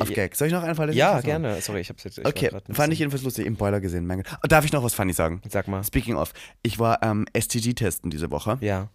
[0.00, 0.34] Auf Gag.
[0.34, 1.60] Soll ich noch einen Fall ja gerne.
[1.60, 2.18] Sorry, ich hab's jetzt.
[2.18, 3.46] Ich Okay, fand ich jedenfalls lustig.
[3.46, 4.06] Im Boiler gesehen.
[4.06, 4.38] Mein Gott.
[4.42, 5.42] Oh, darf ich noch was funny sagen?
[5.48, 5.84] Sag mal.
[5.84, 6.32] Speaking of,
[6.62, 8.88] ich war ähm, STG-testen diese Woche Ja.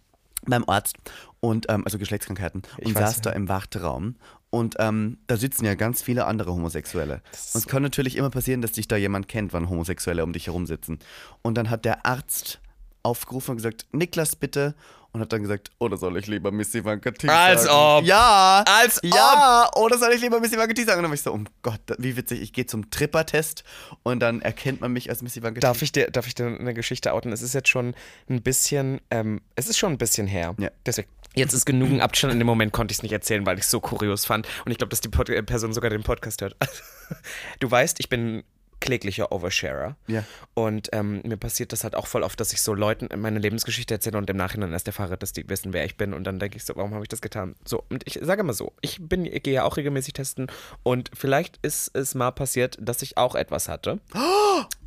[0.46, 0.96] beim Arzt
[1.40, 3.22] und ähm, also Geschlechtskrankheiten Ich und weiß, saß ja.
[3.22, 4.16] da im Warteraum
[4.50, 7.14] und ähm, da sitzen ja ganz viele andere Homosexuelle.
[7.54, 10.48] Und es kann natürlich immer passieren, dass dich da jemand kennt, wann Homosexuelle um dich
[10.48, 10.98] herum sitzen.
[11.42, 12.60] Und dann hat der Arzt
[13.04, 14.74] aufgerufen und gesagt, Niklas bitte.
[15.12, 17.98] Und hat dann gesagt, oder soll ich lieber Miss Ivanka T Als sagen?
[17.98, 18.04] ob.
[18.04, 18.62] Ja.
[18.66, 20.98] Als Ja, oder soll ich lieber Miss Ivanka T sagen?
[20.98, 23.64] Und dann war ich so, oh Gott, wie witzig, ich gehe zum Tripper-Test
[24.04, 25.60] und dann erkennt man mich als Miss Ivanka T.
[25.60, 27.32] Darf ich, dir, darf ich dir eine Geschichte outen?
[27.32, 27.94] Es ist jetzt schon
[28.28, 30.54] ein bisschen, ähm, es ist schon ein bisschen her.
[30.58, 30.70] Ja.
[30.86, 31.08] Deswegen.
[31.34, 32.32] Jetzt ist genug Abstand.
[32.32, 34.46] In dem Moment konnte ich es nicht erzählen, weil ich es so kurios fand.
[34.64, 36.56] Und ich glaube, dass die Pod äh, Person sogar den Podcast hört.
[37.58, 38.44] Du weißt, ich bin
[38.80, 39.96] kläglicher Oversharer.
[40.06, 40.24] Ja.
[40.54, 43.94] Und ähm, mir passiert das halt auch voll oft, dass ich so Leuten meine Lebensgeschichte
[43.94, 46.14] erzähle und im Nachhinein erst erfahre, dass die wissen, wer ich bin.
[46.14, 47.54] Und dann denke ich so, warum habe ich das getan?
[47.66, 50.48] So, und ich sage mal so, ich bin, ich gehe ja auch regelmäßig testen
[50.82, 54.00] und vielleicht ist es mal passiert, dass ich auch etwas hatte.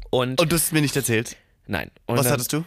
[0.09, 1.37] Und, Und du hast es mir nicht erzählt.
[1.65, 1.89] nein.
[2.05, 2.63] Und Was dann, hattest du?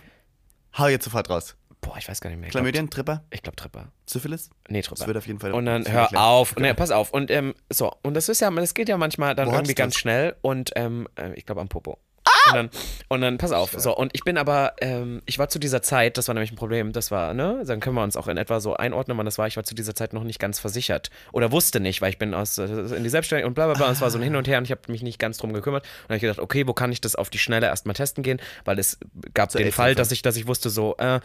[0.76, 1.54] Hau jetzt sofort raus.
[1.86, 2.48] Boah, ich weiß gar nicht mehr.
[2.48, 3.92] Ich Chlamydien, Tripper, ich glaube Tripper.
[4.06, 4.50] Syphilis?
[4.68, 5.06] Nee, Das Tripper.
[5.06, 5.52] wird auf jeden Fall.
[5.52, 6.24] Und dann das hör erklären.
[6.24, 6.56] auf.
[6.56, 7.12] Nee, pass auf.
[7.12, 9.94] Und ähm, so, und das ist ja, das geht ja manchmal dann Wo irgendwie ganz
[9.94, 10.00] das?
[10.00, 11.98] schnell und ähm, äh, ich glaube am Popo.
[12.24, 12.30] Ah!
[12.50, 12.70] Und dann,
[13.08, 16.18] und dann, pass auf, so, und ich bin aber, ähm, ich war zu dieser Zeit,
[16.18, 18.58] das war nämlich ein Problem, das war, ne, dann können wir uns auch in etwa
[18.58, 21.52] so einordnen, wann das war, ich war zu dieser Zeit noch nicht ganz versichert oder
[21.52, 23.92] wusste nicht, weil ich bin aus, äh, in die Selbstständigkeit und bla bla bla, und
[23.92, 25.84] es war so ein Hin und Her und ich habe mich nicht ganz drum gekümmert
[25.84, 28.24] und dann habe ich gedacht, okay, wo kann ich das auf die Schnelle erstmal testen
[28.24, 28.98] gehen, weil es
[29.34, 31.20] gab Zur den Fall, dass ich, dass ich wusste so, äh,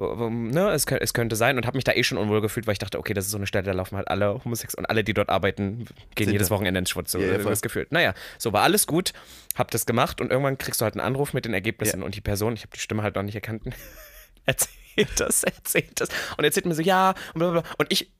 [0.00, 2.78] ne, es, es könnte sein und habe mich da eh schon unwohl gefühlt, weil ich
[2.78, 5.12] dachte, okay, das ist so eine Stelle, da laufen halt alle Homosex und alle, die
[5.14, 5.84] dort arbeiten,
[6.14, 6.54] gehen Sind jedes da.
[6.54, 7.50] Wochenende ins Schwutz, so ja, voll.
[7.50, 7.92] das gefühlt.
[7.92, 9.12] Naja, so war alles gut,
[9.56, 12.06] hab das gemacht und irgendwann kriegst du halt einen Anruf mit den Ergebnissen Ja.
[12.06, 13.62] und die Person, ich habe die Stimme halt noch nicht erkannt,
[14.46, 18.10] erzählt das, erzählt das und erzählt mir so, ja, und und ich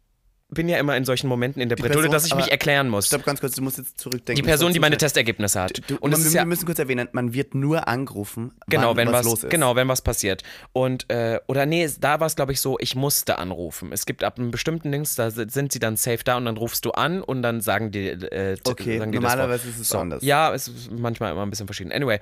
[0.51, 2.89] bin ja immer in solchen Momenten in der Die Bredouille, Person- dass ich mich erklären
[2.89, 3.07] muss.
[3.07, 4.35] Stopp, ganz kurz, du musst jetzt zurückdenken.
[4.43, 4.97] Die Person, die meine.
[4.99, 5.81] Testergebnisse hat.
[5.89, 9.21] Du, und man, wir ja, müssen kurz erwähnen, man wird nur angerufen, Genau, wenn was,
[9.21, 9.51] was, los ist.
[9.51, 10.43] genau, wenn was passiert.
[10.73, 13.91] Und äh, oder nee, da war es glaube ich so, ich musste anrufen.
[13.93, 16.57] Es gibt ab einem bestimmten Dings, da si- sind sie dann safe da und dann
[16.57, 19.99] rufst du an und dann sagen die äh, Okay, sagen die normalerweise ist es so.
[19.99, 20.23] anders.
[20.23, 21.93] Ja, es ist manchmal immer ein bisschen verschieden.
[21.93, 22.19] Anyway,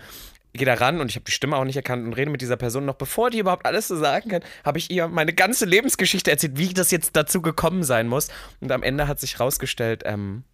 [0.55, 2.57] gehe da ran und ich habe die Stimme auch nicht erkannt und rede mit dieser
[2.57, 6.33] Person noch bevor die überhaupt alles so sagen kann, habe ich ihr meine ganze Lebensgeschichte
[6.33, 8.18] erzählt, wie das jetzt dazu gekommen sein muss
[8.61, 10.45] und am Ende hat sich rausgestellt, ähm,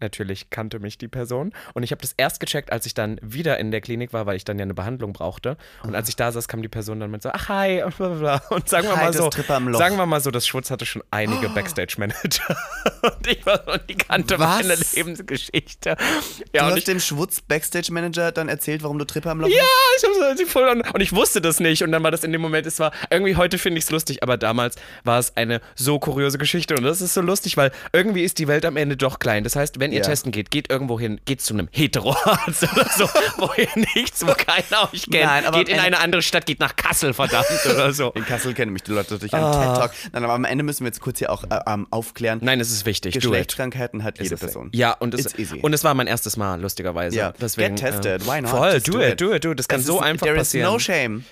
[0.00, 1.52] Natürlich kannte mich die Person.
[1.74, 4.36] Und ich habe das erst gecheckt, als ich dann wieder in der Klinik war, weil
[4.36, 5.56] ich dann ja eine Behandlung brauchte.
[5.82, 8.08] Und als ich da saß, kam die Person dann mit so, ach hi, und bla
[8.08, 8.42] bla bla.
[8.50, 11.02] Und sagen wir Hi, mal das so, sagen wir mal so, das Schwutz hatte schon
[11.10, 12.56] einige Backstage-Manager.
[13.02, 14.62] und ich war und die kannte Was?
[14.62, 15.96] meine Lebensgeschichte.
[15.96, 19.48] Du Ja, und hast ich, dem Schwutz Backstage-Manager dann erzählt, warum du Tripper am Loch
[19.48, 19.64] ja,
[19.96, 22.32] ich hab so voll an, und ich wusste das nicht und dann war das in
[22.32, 25.60] dem Moment, es war irgendwie heute finde ich es lustig, aber damals war es eine
[25.74, 28.96] so kuriose Geschichte und das ist so lustig, weil irgendwie ist die Welt am Ende
[28.96, 29.44] doch klein.
[29.44, 30.04] Das heißt, wenn wenn ihr Ja.
[30.04, 33.08] testen geht, geht irgendwo hin, geht zu einem Heteroarzt oder so,
[33.38, 35.24] wo ihr nichts, wo keiner euch kennt.
[35.24, 38.10] Nein, geht in eine andere Stadt, geht nach Kassel, verdammt, oder so.
[38.12, 39.92] In Kassel kennen mich die Leute natürlich an TED Talk.
[40.12, 42.38] Nein, aber am Ende müssen wir jetzt kurz hier auch äh, ähm, aufklären.
[42.42, 43.14] Nein, es ist wichtig.
[43.14, 44.70] Geschlechtskrankheiten hat jede Person.
[44.74, 45.60] Ja, und es, easy.
[45.60, 47.16] und es war mein erstes Mal, lustigerweise.
[47.16, 48.22] Ja, Deswegen, get tested.
[48.22, 48.50] ähm, Why not?
[48.50, 49.20] Voll, do, do it, it.
[49.20, 49.58] do it, do it.
[49.58, 50.66] Das kann Es so ist, einfach there passieren.
[50.68, 51.24] is no shame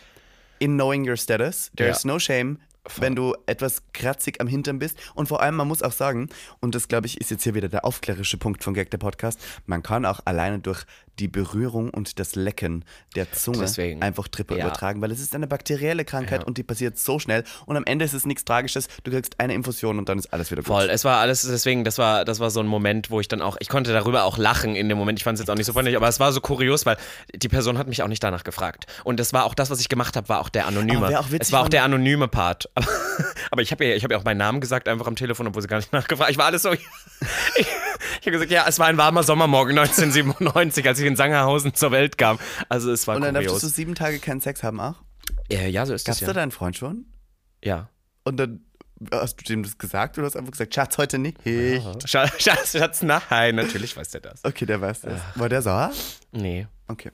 [0.58, 1.70] in knowing your status.
[1.76, 1.94] There Ja.
[1.94, 2.58] is no shame,
[2.98, 4.98] wenn du etwas kratzig am Hintern bist.
[5.14, 6.28] Und vor allem, man muss auch sagen,
[6.60, 9.40] und das glaube ich ist jetzt hier wieder der aufklärische Punkt von Gag der Podcast,
[9.66, 10.84] man kann auch alleine durch
[11.18, 14.02] die Berührung und das Lecken der Zunge Deswegen.
[14.02, 14.66] einfach Trippe Ja.
[14.66, 18.04] übertragen, weil es ist eine bakterielle Krankheit und die passiert so schnell und am Ende
[18.04, 18.88] ist es nichts Tragisches.
[19.04, 20.66] Du kriegst eine Infusion und dann ist alles wieder gut.
[20.68, 23.40] Voll, es war alles, deswegen, das war, das war so ein Moment, wo ich dann
[23.42, 25.18] auch, ich konnte darüber auch lachen in dem Moment.
[25.18, 26.96] Ich fand es jetzt auch nicht so funny, aber es war so kurios, weil
[27.34, 28.86] die Person hat mich auch nicht danach gefragt.
[29.04, 31.08] Und das war auch das, was ich gemacht habe, war auch der anonyme.
[31.08, 32.68] Wär auch witzig, es war auch der anonyme Part.
[32.74, 32.86] Aber,
[33.50, 35.62] aber ich habe ja, ich habe ja auch meinen Namen gesagt, einfach am Telefon, obwohl
[35.62, 36.30] sie gar nicht nachgefragt.
[36.30, 36.70] Ich war alles so.
[37.58, 37.66] Ich,
[38.20, 41.90] ich habe gesagt, ja, es war ein warmer Sommermorgen 1997, als ich in Sangerhausen zur
[41.90, 42.38] Welt kam.
[42.68, 43.62] Also es war und dann darfst kurios.
[43.62, 44.96] du sieben Tage keinen Sex haben auch?
[45.50, 46.34] ja, ja, so ist Gab's das da ja.
[46.34, 47.06] deinen Freund schon?
[47.62, 47.88] Ja.
[48.24, 48.60] Und dann
[49.12, 51.38] hast du dem das gesagt oder hast einfach gesagt, Schatz, heute nicht?
[52.06, 52.10] Schatz,
[52.42, 54.44] Schatz, Schatz, nein, natürlich weiß der das.
[54.44, 55.20] Okay, der weiß das.
[55.34, 55.92] War der sauer?
[56.32, 56.66] Nee.
[56.88, 57.10] Okay.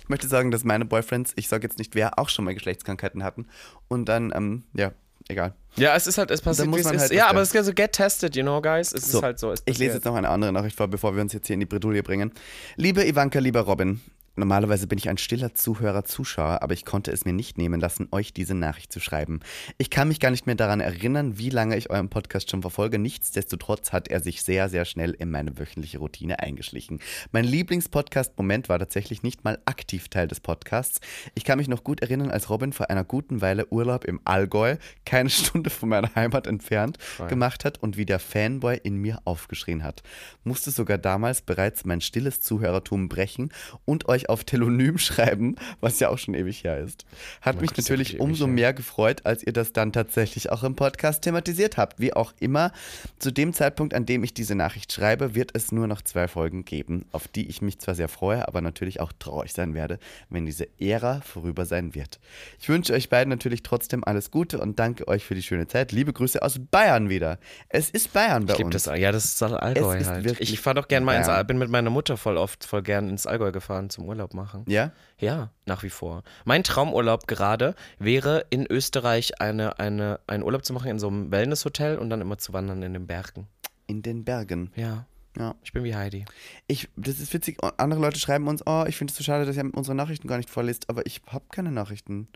[0.00, 3.22] Ich möchte sagen, dass meine Boyfriends, ich sage jetzt nicht wer, auch schon mal Geschlechtskrankheiten
[3.22, 3.46] hatten.
[3.88, 4.92] Und dann, ähm, ja,
[5.28, 5.54] egal.
[5.76, 7.02] Ja, es ist halt, es passiert, muss wie es man ist.
[7.02, 8.92] halt ja, aber es ist ja so get tested, you know, guys.
[8.92, 9.52] Es ist halt so.
[9.52, 11.60] Es ich lese jetzt noch eine andere Nachricht vor, bevor wir uns jetzt hier in
[11.60, 12.32] die Bredouille bringen.
[12.76, 14.00] Liebe Ivanka, lieber Robin,
[14.42, 18.08] normalerweise bin ich ein stiller Zuhörer, Zuschauer, aber ich konnte es mir nicht nehmen lassen,
[18.10, 19.38] euch diese Nachricht zu schreiben.
[19.78, 22.98] Ich kann mich gar nicht mehr daran erinnern, wie lange ich euren Podcast schon verfolge.
[22.98, 26.98] Nichtsdestotrotz hat er sich sehr, sehr schnell in meine wöchentliche Routine eingeschlichen.
[27.30, 31.00] Mein Lieblingspodcast-Moment war tatsächlich nicht mal aktiv Teil des Podcasts.
[31.36, 34.76] Ich kann mich noch gut erinnern, als Robin vor einer guten Weile Urlaub im Allgäu,
[35.04, 39.84] keine Stunde von meiner Heimat entfernt, gemacht hat und wie der Fanboy in mir aufgeschrien
[39.84, 40.02] hat.
[40.42, 43.52] Musste sogar damals bereits mein stilles Zuhörertum brechen
[43.84, 47.04] und euch auf Telonym schreiben, was ja auch schon ewig her ist.
[47.40, 48.52] Hat mich ist ja natürlich umso her.
[48.52, 52.00] mehr gefreut, als ihr das dann tatsächlich auch im Podcast thematisiert habt.
[52.00, 52.72] Wie auch immer,
[53.18, 56.64] zu dem Zeitpunkt, an dem ich diese Nachricht schreibe, wird es nur noch zwei Folgen
[56.64, 59.98] geben, auf die ich mich zwar sehr freue, aber natürlich auch traurig sein werde,
[60.30, 62.18] wenn diese Ära vorüber sein wird.
[62.60, 65.92] Ich wünsche euch beiden natürlich trotzdem alles Gute und danke euch für die schöne Zeit.
[65.92, 67.38] Liebe Grüße aus Bayern wieder.
[67.68, 68.84] Es ist Bayern bei Ich uns.
[68.84, 68.98] das.
[68.98, 70.40] Ja, das ist Allgäu halt.
[70.40, 71.28] Ich fahre doch gern mal ins.
[71.28, 71.44] Allgäu.
[71.44, 74.64] Bin mit meiner Mutter voll oft, voll gern ins Allgäu gefahren zum Urlaub machen.
[74.68, 74.92] Ja?
[75.18, 76.22] Ja, nach wie vor.
[76.44, 81.30] Mein Traumurlaub gerade wäre in Österreich eine, eine, einen Urlaub zu machen in so einem
[81.30, 83.46] Wellnesshotel und dann immer zu wandern in den Bergen.
[83.86, 84.70] In den Bergen.
[84.76, 85.06] Ja,
[85.36, 85.54] Ja.
[85.64, 86.24] ich bin wie Heidi.
[86.66, 87.58] Ich, das ist witzig.
[87.78, 90.36] Andere Leute schreiben uns, oh, ich finde es so schade, dass ihr unsere Nachrichten gar
[90.36, 92.28] nicht vorliest, aber ich habe keine Nachrichten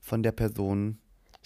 [0.00, 0.98] von der Person.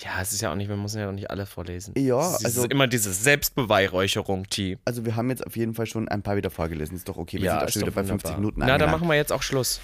[0.02, 1.94] Ja, es ist ja auch nicht, wir müssen ja auch nicht alle vorlesen.
[1.96, 4.78] Ja, es ist also- immer diese Selbstbeweihräucherung, T.
[4.84, 6.96] Also wir haben jetzt auf jeden Fall schon ein paar wieder vorgelesen.
[6.96, 7.38] Ist doch okay.
[7.38, 8.40] Wir ja, sind auch schon wieder bei 50 wunderbar.
[8.40, 9.80] Minuten Na, dann machen wir jetzt auch Schluss.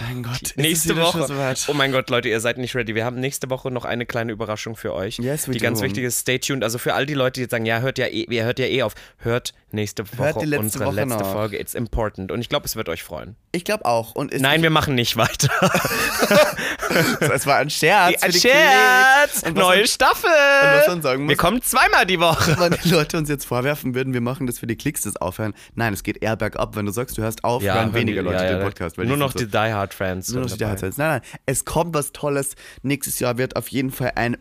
[0.00, 1.26] Mein Gott, Nächste Woche.
[1.26, 1.64] soweit?
[1.68, 2.94] Oh mein Gott, Leute, ihr seid nicht ready.
[2.94, 5.18] Wir haben nächste Woche noch eine kleine Überraschung für euch.
[5.18, 5.84] Yes, we die ganz do.
[5.86, 6.62] wichtige ist, stay tuned.
[6.64, 8.66] Also für all die Leute, die jetzt sagen, ja, hört ja eh, ihr hört ja
[8.66, 8.92] eh auf.
[9.18, 11.32] Hört nächste Woche Hört die letzte unsere Woche letzte noch.
[11.32, 11.58] Folge.
[11.58, 12.30] It's important.
[12.30, 13.36] Und ich glaube, es wird euch freuen.
[13.52, 14.14] Ich glaube auch.
[14.14, 15.48] Und Nein, wir machen nicht weiter.
[17.32, 18.20] es war ein Scherz.
[18.20, 19.44] die Scherz!
[19.54, 20.28] Neue man- Staffel!
[20.28, 22.54] und was man sagen wir muss- kommen zweimal die Woche.
[22.58, 25.54] Wenn die Leute uns jetzt vorwerfen würden, wir machen das für die Klicks, das Aufhören.
[25.74, 26.76] Nein, es geht eher bergab.
[26.76, 28.98] Wenn du sagst, du hörst auf, hören weniger Leute den Podcast.
[28.98, 30.32] Nur noch sind die so, Die Hard Fans.
[30.32, 30.74] Nur noch dabei.
[30.76, 30.96] Diehards.
[30.98, 31.20] Nein, nein.
[31.46, 32.54] Es kommt was Tolles.
[32.82, 34.36] Nächstes Jahr wird auf jeden Fall ein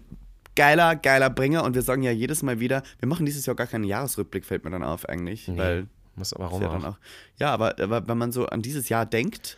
[0.56, 1.64] geiler, geiler Bringer.
[1.64, 4.64] Und wir sagen ja jedes Mal wieder, wir machen dieses Jahr gar keinen Jahresrückblick, fällt
[4.66, 5.50] mir dann auf eigentlich.
[5.56, 6.84] Weil Muss, ist warum ja, auch?
[6.84, 6.98] auch,
[7.38, 9.58] ja aber, aber wenn man so an dieses Jahr denkt,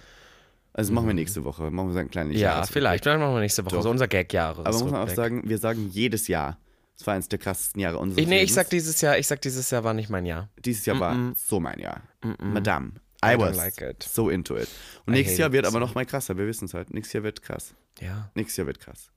[0.74, 2.38] also machen wir nächste Woche, machen wir so einen kleinen Mhm.
[2.38, 3.04] Ja, vielleicht.
[3.04, 3.82] Vielleicht machen wir nächste Woche Doch.
[3.84, 4.66] so unser Gag-Jahre.
[4.66, 6.58] Aber muss man auch sagen, wir sagen jedes Jahr.
[7.00, 8.56] Es war eines der krassesten Jahre unseres Ich, nee, ich Lebens.
[8.56, 10.50] sag dieses Jahr, ich sag dieses Jahr war nicht mein Jahr.
[10.66, 12.02] Dieses Jahr war so mein Jahr.
[12.40, 12.94] Madame.
[13.26, 14.03] I, I was like it.
[14.03, 14.68] so into it.
[15.05, 15.80] Und I nächstes Jahr wird aber so.
[15.80, 16.38] noch mal krasser.
[16.38, 16.93] Wir wissen es halt.
[16.93, 17.74] Nächstes Jahr wird krass.
[17.99, 19.09] Ja, Nächstes Jahr wird krass.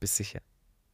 [0.00, 0.40] bist sicher.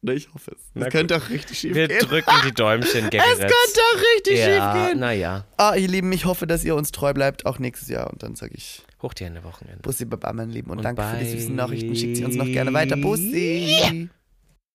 [0.05, 0.63] Na, ich hoffe es.
[0.75, 2.01] Na Das könnte auch richtig schief Wir gehen.
[2.01, 3.53] drücken die Däumchen, Gaggy Es könnte
[3.95, 4.99] auch richtig ja, schief gehen.
[5.01, 5.45] naja.
[5.57, 8.11] Ah, ihr Lieben, ich hoffe, dass ihr uns treu bleibt, auch nächstes Jahr.
[8.11, 9.81] Und dann sage ich Hoch die Hände Wochenende.
[9.83, 10.71] Bussi Baba, mein Lieben.
[10.71, 11.31] Und, Und danke für die bye.
[11.39, 11.95] süßen Nachrichten.
[11.95, 12.97] Schickt sie uns noch gerne weiter.
[12.97, 14.09] Bussi.